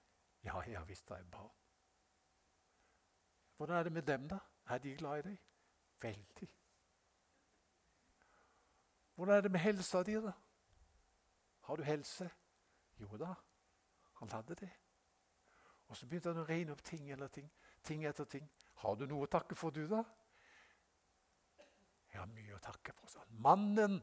Ja, 0.45 0.63
ja 0.67 0.85
visst 0.85 1.09
har 1.09 1.17
jeg 1.17 1.31
barn. 1.31 1.51
Hvordan 3.57 3.77
er 3.77 3.83
det 3.83 3.93
med 3.93 4.03
dem, 4.03 4.29
da? 4.29 4.39
Er 4.67 4.79
de 4.79 4.97
glad 4.97 5.19
i 5.19 5.23
deg? 5.23 5.41
Veldig. 6.01 6.49
Hvordan 9.15 9.37
er 9.37 9.41
det 9.41 9.51
med 9.51 9.61
helsa 9.61 10.03
di, 10.03 10.15
da? 10.15 10.33
Har 11.61 11.77
du 11.77 11.83
helse? 11.83 12.31
Jo 13.01 13.17
da, 13.17 13.35
han 14.21 14.31
hadde 14.31 14.55
det. 14.55 14.71
Og 15.89 15.97
så 15.97 16.07
begynte 16.07 16.33
han 16.33 16.41
å 16.41 16.47
regne 16.49 16.73
opp 16.73 16.83
ting 16.87 17.11
eller 17.11 17.29
ting, 17.29 17.51
ting 17.83 18.05
etter 18.09 18.25
ting. 18.25 18.47
Har 18.81 18.97
du 18.97 19.07
noe 19.11 19.27
å 19.27 19.31
takke 19.31 19.57
for, 19.59 19.75
du, 19.75 19.83
da? 19.91 20.05
Jeg 22.13 22.21
har 22.21 22.31
mye 22.31 22.57
å 22.57 22.63
takke 22.63 22.95
for. 22.97 23.11
Sånn. 23.11 23.37
Mannen 23.45 24.01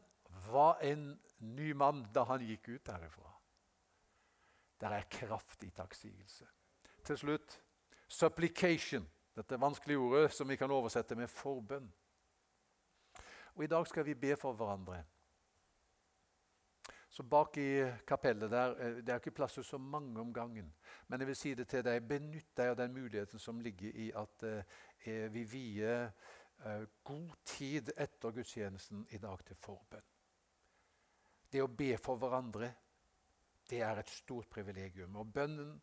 var 0.51 0.81
en 0.85 1.09
ny 1.39 1.71
mann 1.73 2.05
da 2.13 2.27
han 2.29 2.43
gikk 2.45 2.69
ut 2.75 2.85
derifra. 2.85 3.36
Der 4.81 4.89
er 4.89 5.09
kraftig 5.09 5.73
takksigelse. 5.73 6.47
Til 7.03 7.17
slutt 7.17 7.61
supplication. 8.07 9.09
Dette 9.35 9.61
vanskelige 9.61 9.97
ordet 9.97 10.31
som 10.33 10.49
vi 10.49 10.55
kan 10.55 10.71
oversette 10.71 11.15
med 11.15 11.27
forbønn. 11.27 11.91
Og 13.55 13.63
I 13.63 13.67
dag 13.67 13.87
skal 13.87 14.05
vi 14.05 14.13
be 14.13 14.35
for 14.35 14.53
hverandre. 14.53 15.03
Så 17.09 17.23
Bak 17.23 17.57
i 17.57 17.91
kapellet 18.07 18.51
der, 18.51 18.75
eh, 18.79 18.95
Det 18.95 19.09
er 19.09 19.15
ikke 19.15 19.31
plass 19.31 19.53
til 19.53 19.63
så 19.63 19.77
mange 19.77 20.19
om 20.19 20.33
gangen. 20.33 20.73
Men 21.07 21.19
jeg 21.19 21.27
vil 21.27 21.35
si 21.35 21.53
det 21.53 21.67
til 21.67 21.83
deg, 21.83 22.07
benytt 22.07 22.57
deg 22.57 22.69
av 22.69 22.75
den 22.77 22.93
muligheten 22.93 23.39
som 23.39 23.59
ligger 23.59 23.91
i 23.95 24.11
at 24.11 24.43
eh, 24.43 25.33
vi 25.33 25.43
vier 25.43 26.11
eh, 26.65 26.85
god 27.03 27.31
tid 27.45 27.91
etter 27.97 28.31
gudstjenesten 28.31 29.07
i 29.09 29.17
dag 29.17 29.45
til 29.45 29.55
forbønn. 29.55 30.03
Det 31.51 31.61
å 31.63 31.67
be 31.67 31.97
for 31.97 32.17
hverandre 32.17 32.73
det 33.69 33.81
er 33.81 33.99
et 33.99 34.09
stort 34.09 34.49
privilegium. 34.49 35.15
Og 35.15 35.33
bønnen, 35.33 35.81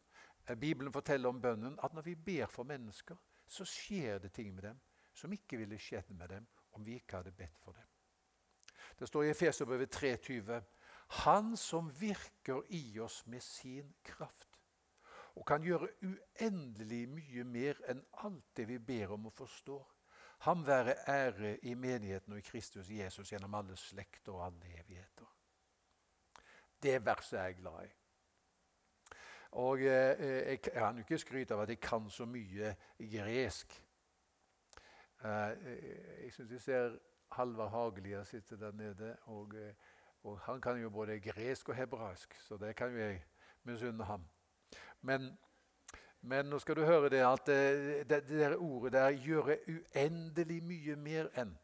eh, 0.49 0.57
Bibelen 0.57 0.93
forteller 0.93 1.29
om 1.29 1.41
bønnen 1.41 1.79
at 1.83 1.95
når 1.95 2.03
vi 2.03 2.15
ber 2.15 2.47
for 2.47 2.65
mennesker, 2.65 3.17
så 3.47 3.65
skjer 3.65 4.19
det 4.19 4.33
ting 4.33 4.55
med 4.55 4.63
dem 4.63 4.81
som 5.15 5.33
ikke 5.33 5.57
ville 5.57 5.79
skjedd 5.79 6.11
med 6.11 6.29
dem 6.29 6.47
om 6.73 6.87
vi 6.87 6.95
ikke 6.99 7.17
hadde 7.17 7.33
bedt 7.33 7.59
for 7.59 7.73
dem. 7.73 7.87
Det 8.99 9.09
står 9.09 9.23
i 9.23 9.31
Efeserbrevet 9.31 9.97
3,20.: 9.97 10.63
Han 11.25 11.57
som 11.57 12.01
virker 12.01 12.63
i 12.69 12.99
oss 13.01 13.27
med 13.27 13.41
sin 13.41 13.95
kraft 14.05 14.49
og 15.35 15.47
kan 15.47 15.63
gjøre 15.63 15.89
uendelig 16.03 17.09
mye 17.11 17.45
mer 17.45 17.81
enn 17.91 18.03
alt 18.23 18.57
det 18.57 18.69
vi 18.69 18.79
ber 18.79 19.17
om 19.17 19.27
og 19.27 19.33
forstår. 19.35 19.87
Ham 20.47 20.67
være 20.67 20.95
ære 21.09 21.57
i 21.67 21.75
menigheten 21.75 22.33
og 22.33 22.39
i 22.39 22.47
Kristus 22.47 22.91
Jesus 22.91 23.33
gjennom 23.33 23.55
alle 23.55 23.77
slekter 23.77 24.33
og 24.33 24.47
alle 24.47 24.75
evigheter. 24.79 25.14
Det 26.85 26.99
verset 27.07 27.39
er 27.41 27.45
jeg 27.45 27.57
glad 27.57 27.85
i. 27.85 27.93
Og 29.51 29.81
eh, 29.81 30.49
Jeg 30.51 30.61
kan 30.61 30.99
jo 30.99 31.05
ikke 31.07 31.19
skryte 31.19 31.55
av 31.55 31.63
at 31.63 31.69
jeg 31.73 31.81
kan 31.81 32.11
så 32.11 32.27
mye 32.29 32.75
gresk. 32.99 33.73
Eh, 35.25 35.53
jeg 36.25 36.33
syns 36.35 36.53
jeg 36.53 36.61
ser 36.61 36.99
Halvard 37.33 37.71
Hagelia 37.71 38.25
sitte 38.25 38.59
der 38.61 38.73
nede. 38.73 39.17
Og, 39.23 39.55
eh, 39.57 39.73
og, 40.23 40.39
Han 40.41 40.61
kan 40.61 40.83
jo 40.83 40.91
både 40.91 41.21
gresk 41.21 41.69
og 41.69 41.75
hebraisk, 41.75 42.35
så 42.41 42.57
det 42.57 42.77
kan 42.77 42.93
jo 42.93 42.99
jeg 42.99 43.25
misunne 43.63 44.05
ham. 44.05 44.29
Men, 45.01 45.39
men, 46.21 46.47
nå 46.47 46.59
skal 46.59 46.77
du 46.77 46.85
høre 46.85 47.09
det 47.09 47.25
at 47.25 47.47
det, 47.47 48.11
det, 48.11 48.29
det 48.29 48.57
ordet 48.57 48.93
der 48.93 49.11
'gjøre 49.11 49.59
uendelig 49.69 50.63
mye 50.63 50.97
mer 50.97 51.25
enn' 51.25 51.57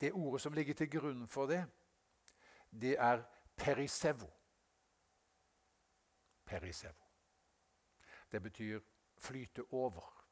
Det 0.00 0.12
ordet 0.12 0.40
som 0.40 0.52
ligger 0.52 0.74
til 0.74 0.90
grunn 0.90 1.28
for 1.28 1.46
det, 1.46 1.64
det 2.80 2.96
er 2.98 3.22
perisevo. 3.56 4.30
Perisevo. 6.44 7.06
Det 8.32 8.42
betyr 8.42 8.80
flyte 9.18 9.62
over. 9.70 10.22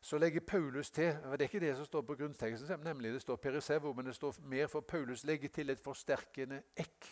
Så 0.00 0.18
legger 0.18 0.40
Paulus 0.40 0.90
til 0.90 1.04
Det 1.04 1.40
er 1.40 1.42
ikke 1.42 1.60
det 1.60 1.76
som 1.76 1.84
står 1.84 2.02
på 2.02 2.14
grunnteksten, 2.14 2.80
nemlig 2.80 3.12
det 3.12 3.22
står 3.22 3.36
perisevo, 3.36 3.92
men 3.92 4.06
det 4.06 4.14
står 4.14 4.34
mer 4.42 4.66
for 4.66 4.80
Paulus 4.80 5.24
legger 5.24 5.48
til 5.48 5.70
et 5.70 5.80
forsterkende 5.80 6.62
ekk. 6.76 7.06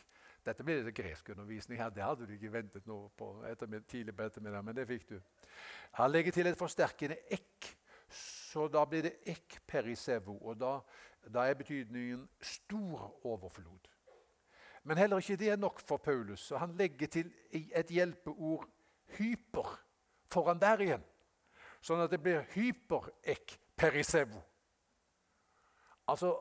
Dette 0.47 0.65
blir 0.65 0.83
det 0.83 0.95
greskundervisning 0.95 1.79
her. 1.81 1.91
Det 1.91 2.03
hadde 2.03 2.27
du 2.27 2.33
ikke 2.33 2.53
ventet 2.53 2.87
nå 2.87 2.97
på 3.17 3.29
ettermiddag, 3.47 3.87
tidlig 3.87 4.17
på 4.17 4.23
ettermiddag, 4.23 4.65
men 4.65 4.77
det 4.77 4.87
fikk 4.89 5.09
du. 5.11 5.21
Han 6.01 6.11
legger 6.11 6.33
til 6.33 6.47
et 6.47 6.59
forsterkende 6.59 7.19
ekk. 7.31 7.69
Så 8.51 8.67
da 8.69 8.83
blir 8.85 9.05
det 9.07 9.13
ek 9.31 9.61
perisevo, 9.71 10.35
og 10.43 10.57
da, 10.59 10.73
da 11.23 11.45
er 11.47 11.55
betydningen 11.55 12.25
stor 12.43 13.05
overflod. 13.23 13.87
Men 14.83 14.99
heller 14.99 15.23
ikke 15.23 15.37
det 15.39 15.53
er 15.53 15.61
nok 15.61 15.79
for 15.81 16.03
Paulus, 16.03 16.41
så 16.49 16.59
han 16.59 16.75
legger 16.75 17.07
til 17.07 17.31
et 17.53 17.91
hjelpeord 17.91 18.67
'hyper' 19.15 19.77
foran 20.33 20.59
der 20.61 20.83
igjen. 20.83 21.05
Sånn 21.81 22.03
at 22.03 22.11
det 22.11 22.19
blir 22.23 22.43
hyper-ek 22.55 23.55
perisevo. 23.77 24.43
Altså, 26.09 26.33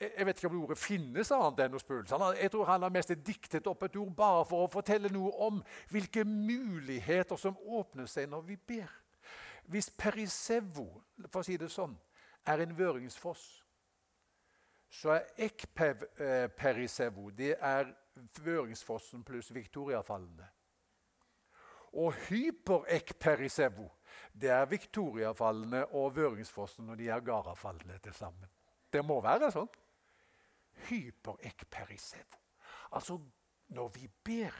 jeg 0.00 0.26
vet 0.26 0.36
ikke 0.36 0.50
om 0.50 0.60
ordet 0.60 0.78
finnes 0.78 1.30
annet 1.32 1.64
enn 1.64 1.78
hos 1.78 1.88
Paulus. 1.88 2.12
Jeg 2.36 2.50
tror 2.52 2.68
han 2.68 2.82
har 2.82 2.92
mest 2.92 3.14
diktet 3.26 3.66
opp 3.66 3.82
et 3.82 3.96
ord 3.96 4.12
bare 4.16 4.44
for 4.44 4.66
å 4.66 4.70
fortelle 4.70 5.08
noe 5.08 5.32
om 5.46 5.64
hvilke 5.88 6.24
muligheter 6.24 7.40
som 7.40 7.56
åpner 7.64 8.06
seg 8.10 8.28
når 8.28 8.44
vi 8.50 8.56
ber. 8.56 8.92
Hvis 9.72 9.90
perisevo 9.90 10.86
for 11.28 11.40
å 11.40 11.46
si 11.46 11.56
det 11.60 11.70
sånn, 11.72 11.94
er 12.46 12.60
en 12.64 12.74
vøringsfoss, 12.76 13.44
så 14.94 15.14
er 15.16 15.30
ekperisevo 15.48 17.30
det 17.34 17.56
er 17.58 17.94
Vøringsfossen 18.44 19.24
pluss 19.26 19.48
Viktoriafallene. 19.50 20.46
Og 21.98 22.14
hyperekperisevo 22.28 23.88
det 24.32 24.50
er 24.54 24.68
Viktoriafallene 24.70 25.84
og 25.98 26.14
Vøringsfossen 26.16 26.90
og 26.90 26.98
Niagarafallene 26.98 27.98
til 28.02 28.14
sammen. 28.14 28.50
Det 28.92 29.02
må 29.02 29.18
være 29.22 29.50
sånn. 29.50 29.68
Hyperekperisevo. 30.86 32.38
Altså, 32.94 33.18
når 33.74 33.88
vi 33.96 34.08
ber, 34.24 34.54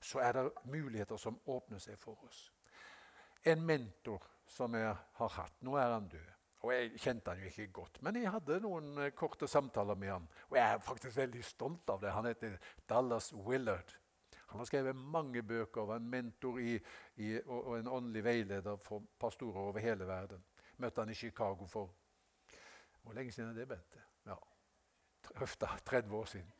så 0.00 0.20
er 0.20 0.32
det 0.36 0.52
muligheter 0.64 1.16
som 1.16 1.40
åpner 1.46 1.80
seg 1.80 1.96
for 2.00 2.20
oss. 2.28 2.50
En 3.48 3.62
mentor 3.64 4.24
som 4.48 4.74
jeg 4.76 4.90
har 5.20 5.30
hatt 5.38 5.62
Nå 5.64 5.76
er 5.80 5.94
han 5.94 6.08
død. 6.10 6.34
Og 6.66 6.72
Jeg 6.74 6.98
kjente 6.98 7.30
han 7.30 7.40
jo 7.42 7.50
ikke 7.52 7.72
godt, 7.72 8.00
men 8.02 8.16
jeg 8.18 8.32
hadde 8.34 8.56
noen 8.64 8.96
eh, 8.98 9.12
korte 9.14 9.46
samtaler 9.46 9.94
med 9.94 10.10
han. 10.10 10.24
Og 10.50 10.56
jeg 10.58 10.64
er 10.66 10.82
faktisk 10.82 11.16
veldig 11.16 11.42
stolt 11.46 11.92
av 11.94 12.00
det. 12.02 12.10
Han 12.10 12.26
heter 12.26 12.56
Dallas 12.90 13.30
Willard. 13.46 13.94
Han 14.48 14.58
har 14.58 14.66
skrevet 14.66 14.96
mange 14.96 15.42
bøker, 15.42 15.84
og 15.84 15.88
var 15.92 16.00
en 16.02 16.10
mentor 16.10 16.58
i, 16.58 16.74
i, 17.22 17.36
og, 17.44 17.76
en 17.78 17.88
åndelig 17.88 18.24
veileder 18.24 18.76
for 18.82 19.06
pastorer 19.20 19.70
over 19.70 19.78
hele 19.84 20.06
verden. 20.08 20.42
Møtte 20.82 21.04
han 21.04 21.12
i 21.12 21.14
Chicago 21.14 21.66
for 21.66 21.94
Hvor 23.02 23.14
lenge 23.14 23.32
siden 23.32 23.50
er 23.50 23.54
det, 23.54 23.68
Bente? 23.68 24.02
Ja, 24.26 24.34
30 25.84 26.16
år 26.16 26.24
siden. 26.24 26.52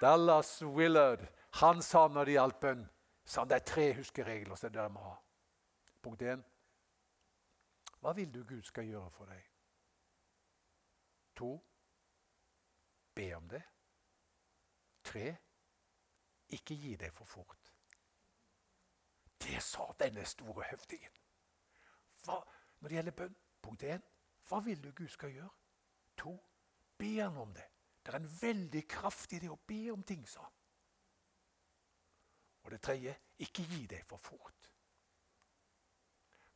Dallas 0.00 0.62
Willard 0.62 1.26
han 1.50 1.82
sa 1.82 2.06
når 2.08 2.24
det 2.24 2.36
gjaldt 2.36 2.60
bønn, 2.60 2.84
sa 3.24 3.42
han 3.42 3.50
det 3.50 3.56
er 3.58 3.66
tre 3.66 3.86
huskeregler 3.98 4.56
som 4.56 4.72
dere 4.72 4.92
må 4.92 5.02
ha. 5.02 5.16
Punkt 6.02 6.22
1. 6.22 6.44
Hva 8.00 8.12
vil 8.16 8.34
du 8.34 8.44
Gud 8.44 8.62
skal 8.62 8.88
gjøre 8.88 9.10
for 9.10 9.28
deg? 9.28 9.48
To. 11.36 11.50
Be 13.14 13.26
om 13.36 13.48
det. 13.48 13.62
Tre. 15.04 15.26
Ikke 16.48 16.74
gi 16.74 16.96
deg 16.96 17.12
for 17.12 17.24
fort. 17.24 17.72
Det 19.40 19.60
sa 19.62 19.86
denne 20.00 20.24
store 20.24 20.64
høvdingen. 20.70 21.20
Hva, 22.24 22.38
når 22.80 22.88
det 22.88 22.96
gjelder 22.96 23.16
bønn, 23.16 23.36
punkt 23.62 23.84
én 23.84 24.02
Hva 24.48 24.60
vil 24.64 24.80
du 24.82 24.90
Gud 24.92 25.08
skal 25.08 25.32
gjøre? 25.32 25.52
To. 26.16 26.34
Be 26.98 27.14
han 27.20 27.36
om 27.36 27.52
det. 27.54 27.66
Det 28.02 28.14
er 28.14 28.18
en 28.18 28.32
veldig 28.40 28.82
kraft 28.88 29.32
i 29.32 29.38
det 29.38 29.50
å 29.52 29.60
be 29.66 29.90
om 29.92 30.02
ting, 30.02 30.24
sa 30.28 30.42
han. 30.42 30.56
Og 32.64 32.70
det 32.70 32.80
tredje 32.84 33.14
ikke 33.44 33.64
gi 33.68 33.86
deg 33.86 34.04
for 34.08 34.20
fort. 34.20 34.69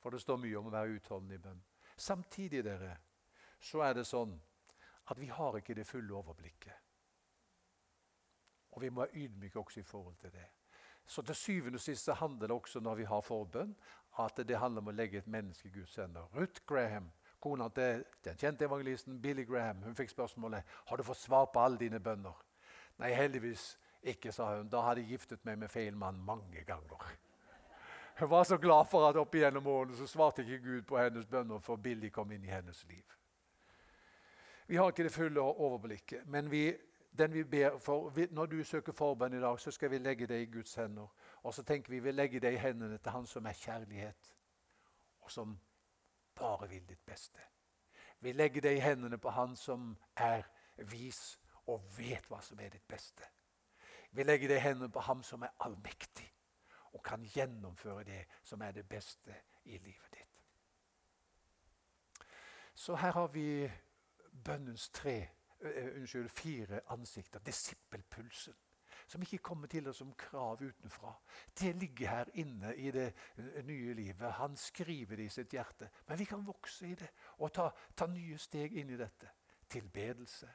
For 0.04 0.12
det 0.12 0.20
står 0.20 0.36
mye 0.36 0.58
om 0.60 0.66
å 0.68 0.72
være 0.74 0.98
utholdende 0.98 1.38
i 1.38 1.40
bønn. 1.40 1.60
Samtidig 1.96 2.60
dere, 2.66 2.90
så 3.56 3.80
er 3.86 3.94
det 3.96 4.04
sånn 4.04 4.34
at 5.08 5.16
vi 5.16 5.30
har 5.32 5.56
ikke 5.56 5.76
det 5.78 5.86
fulle 5.88 6.12
overblikket. 6.12 6.76
Og 8.76 8.82
vi 8.82 8.90
må 8.92 9.00
være 9.00 9.24
ydmyke 9.24 9.62
også 9.62 9.80
i 9.80 9.86
forhold 9.88 10.18
til 10.20 10.34
det. 10.34 10.44
Så 11.06 11.22
til 11.22 11.34
syvende 11.40 11.80
og 11.80 11.84
sist 11.84 12.12
handler 12.20 12.52
det 12.52 12.56
også 12.56 12.80
når 12.84 13.00
vi 13.00 13.08
har 13.08 13.24
forbønn, 13.24 13.72
at 14.20 14.44
det 14.44 14.60
handler 14.60 14.84
om 14.84 14.92
å 14.92 14.96
legge 14.96 15.22
et 15.22 15.30
menneske 15.30 15.68
i 15.70 15.72
Guds 15.72 15.96
hender. 15.96 16.28
Ruth 16.36 16.60
Graham, 16.68 17.08
kona 17.40 17.70
til 17.72 18.04
den 18.24 18.36
kjente 18.40 18.68
evangelisten 18.68 19.22
Billy 19.22 19.48
Graham, 19.48 19.82
hun 19.88 19.96
fikk 19.96 20.12
spørsmålet 20.12 20.76
har 20.90 21.00
du 21.00 21.08
fått 21.08 21.24
svar 21.24 21.48
på 21.52 21.64
alle 21.64 21.80
dine 21.80 22.00
bønner. 22.00 22.36
Nei, 23.00 23.12
heldigvis 23.16 23.78
ikke, 24.04 24.32
sa 24.32 24.52
hun. 24.58 24.68
Da 24.68 24.84
hadde 24.84 25.00
jeg 25.00 25.16
giftet 25.16 25.44
meg 25.48 25.58
med 25.64 25.72
feil 25.72 25.96
mann 25.96 26.20
mange 26.20 26.64
ganger. 26.68 27.08
Hun 28.16 28.30
var 28.30 28.44
så 28.44 28.56
glad 28.56 28.84
for 28.90 29.08
at 29.08 29.16
opp 29.16 29.34
igjennom 29.34 29.66
årene 29.66 29.96
så 29.96 30.06
svarte 30.06 30.42
ikke 30.42 30.62
Gud 30.62 30.82
på 30.86 30.98
hennes 30.98 31.26
bønner, 31.26 31.58
for 31.58 31.76
Billy 31.76 32.10
kom 32.14 32.30
inn 32.32 32.44
i 32.44 32.52
hennes 32.52 32.84
liv. 32.88 33.16
Vi 34.66 34.76
har 34.76 34.88
ikke 34.92 35.04
det 35.04 35.12
fulle 35.12 35.40
overblikket, 35.40 36.26
men 36.26 36.50
vi, 36.50 36.68
den 37.18 37.34
vi 37.34 37.44
ber 37.44 37.78
for, 37.78 38.08
vi, 38.14 38.28
når 38.30 38.46
du 38.46 38.64
søker 38.64 38.92
forbønn 38.92 39.34
i 39.34 39.40
dag, 39.42 39.60
så 39.60 39.70
skal 39.70 39.90
vi 39.90 39.98
legge 39.98 40.26
det 40.26 40.40
i 40.42 40.46
Guds 40.46 40.74
hender. 40.74 41.10
Og 41.42 41.54
så 41.54 41.62
tenker 41.62 41.90
vi 41.90 42.00
vi 42.00 42.12
legger 42.12 42.40
det 42.40 42.52
i 42.54 42.62
hendene 42.62 42.98
til 42.98 43.12
Han 43.12 43.26
som 43.26 43.46
er 43.46 43.52
kjærlighet, 43.52 44.34
og 45.20 45.30
som 45.30 45.58
bare 46.34 46.68
vil 46.68 46.88
ditt 46.88 47.06
beste. 47.06 47.40
Vi 48.20 48.32
legger 48.32 48.60
det 48.60 48.76
i 48.76 48.80
hendene 48.80 49.18
på 49.18 49.30
Han 49.30 49.56
som 49.56 49.96
er 50.16 50.42
vis 50.76 51.40
og 51.66 51.82
vet 51.98 52.28
hva 52.30 52.40
som 52.42 52.60
er 52.60 52.70
ditt 52.70 52.88
beste. 52.88 53.26
Vi 54.14 54.22
legger 54.22 54.48
det 54.48 54.56
i 54.60 54.62
hendene 54.62 54.92
på 54.94 55.02
ham 55.02 55.22
som 55.26 55.42
er 55.42 55.50
allmektig 55.66 56.13
og 56.94 57.02
kan 57.02 57.24
gjennomføre 57.26 58.04
det 58.04 58.24
som 58.42 58.62
er 58.62 58.72
det 58.72 58.88
beste 58.88 59.34
i 59.64 59.78
livet 59.78 60.14
ditt. 60.14 60.40
Så 62.74 62.96
her 62.96 63.12
har 63.12 63.26
vi 63.26 63.70
bønnens 64.44 64.88
tre, 64.90 65.28
uh, 65.60 65.96
unnskyld, 65.96 66.28
fire 66.28 66.80
ansikter. 66.90 67.38
Disippelpulsen. 67.38 68.54
Som 69.06 69.22
ikke 69.22 69.38
kommer 69.38 69.66
til 69.66 69.88
oss 69.88 69.96
som 69.96 70.14
krav 70.14 70.62
utenfra. 70.62 71.12
Det 71.60 71.76
ligger 71.76 72.08
her 72.08 72.30
inne 72.34 72.76
i 72.76 72.90
det 72.90 73.12
nye 73.64 73.94
livet. 73.94 74.32
Han 74.32 74.56
skriver 74.56 75.16
det 75.16 75.24
i 75.24 75.28
sitt 75.28 75.52
hjerte. 75.52 75.90
Men 76.08 76.18
vi 76.18 76.24
kan 76.24 76.46
vokse 76.46 76.88
i 76.88 76.94
det 76.94 77.10
og 77.38 77.52
ta, 77.52 77.68
ta 77.96 78.06
nye 78.06 78.38
steg 78.38 78.72
inn 78.72 78.90
i 78.90 78.96
dette. 78.96 79.28
Tilbedelse. 79.68 80.48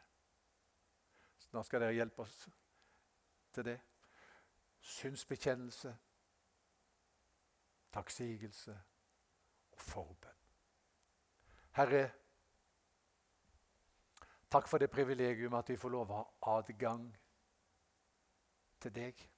Snart 1.39 1.65
skal 1.65 1.82
dere 1.82 1.93
hjelpe 1.93 2.21
oss 2.21 2.49
til 3.54 3.65
det. 3.65 3.80
Synsbekjennelse, 4.80 5.95
takksigelse 7.93 8.75
og 9.71 9.82
forbønn. 9.82 10.39
Herre, 11.78 12.10
takk 14.52 14.67
for 14.67 14.82
det 14.82 14.89
privilegium 14.91 15.54
at 15.54 15.69
vi 15.69 15.78
får 15.78 15.93
lov 15.93 16.12
å 16.12 16.17
ha 16.19 16.58
adgang 16.58 17.06
til 18.82 18.95
deg. 18.95 19.30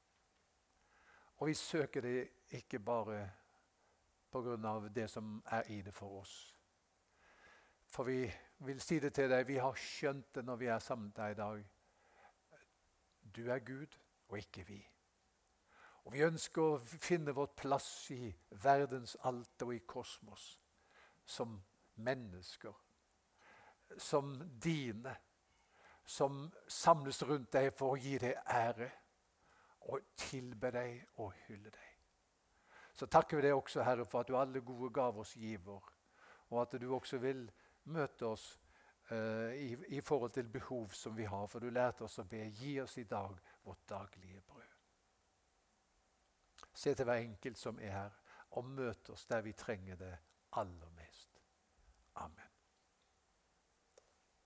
Og 1.41 1.47
vi 1.49 1.53
søker 1.57 2.01
det 2.05 2.17
ikke 2.57 2.79
bare 2.79 3.21
pga. 4.31 4.89
det 4.95 5.09
som 5.09 5.43
er 5.45 5.63
i 5.71 5.81
det 5.81 5.93
for 5.93 6.21
oss. 6.21 6.55
For 7.87 8.03
vi 8.03 8.31
vil 8.57 8.81
si 8.81 8.99
det 8.99 9.13
til 9.13 9.29
deg, 9.29 9.47
vi 9.47 9.57
har 9.57 9.75
skjønt 9.75 10.35
det 10.35 10.45
når 10.45 10.55
vi 10.55 10.65
er 10.65 10.79
sammen 10.79 11.11
der 11.15 11.27
i 11.27 11.33
dag. 11.33 11.65
Du 13.35 13.49
er 13.49 13.59
Gud, 13.59 13.97
og 14.27 14.37
ikke 14.37 14.63
vi. 14.67 14.90
Og 16.05 16.13
Vi 16.13 16.23
ønsker 16.25 16.61
å 16.61 16.79
finne 16.81 17.33
vårt 17.37 17.55
plass 17.55 18.09
i 18.11 18.31
verdens 18.63 19.15
alt 19.27 19.61
og 19.61 19.75
i 19.75 19.83
kosmos 19.85 20.47
som 21.25 21.59
mennesker. 21.95 22.73
Som 23.97 24.33
dine. 24.63 25.15
Som 26.05 26.47
samles 26.67 27.21
rundt 27.23 27.51
deg 27.53 27.69
for 27.77 27.93
å 27.93 28.01
gi 28.01 28.17
deg 28.19 28.39
ære 28.49 28.89
og 29.91 30.11
tilbe 30.17 30.71
deg 30.73 31.21
og 31.21 31.33
hylle 31.47 31.69
deg. 31.69 31.87
Så 32.93 33.07
takker 33.09 33.39
vi 33.39 33.47
deg 33.47 33.55
også, 33.55 33.83
Herre, 33.83 34.05
for 34.05 34.21
at 34.21 34.29
du 34.29 34.35
alle 34.37 34.61
gode 34.61 34.91
gav 34.93 35.17
oss 35.17 35.33
giver, 35.39 35.81
og 36.49 36.61
at 36.61 36.75
du 36.81 36.91
også 36.93 37.17
vil 37.17 37.47
møte 37.89 38.27
oss 38.27 38.59
uh, 39.11 39.49
i, 39.55 39.71
i, 39.95 40.01
forhold 40.01 40.31
til 40.35 40.49
behov 40.51 40.91
som 40.93 41.15
vi 41.17 41.25
har. 41.25 41.47
For 41.47 41.63
du 41.63 41.71
lærte 41.71 42.05
oss 42.05 42.19
å 42.21 42.27
be. 42.29 42.43
Gi 42.59 42.75
oss 42.83 42.97
i 43.01 43.07
dag 43.09 43.33
vårt 43.63 43.87
daglige. 43.89 44.40
Se 46.81 46.95
til 46.97 47.05
hver 47.05 47.21
enkelt 47.21 47.59
som 47.61 47.79
er 47.79 47.91
her, 47.93 48.13
og 48.57 48.65
møt 48.65 49.09
oss 49.13 49.27
der 49.29 49.43
vi 49.45 49.53
trenger 49.53 49.99
det 49.99 50.15
aller 50.57 50.89
mest. 50.97 51.10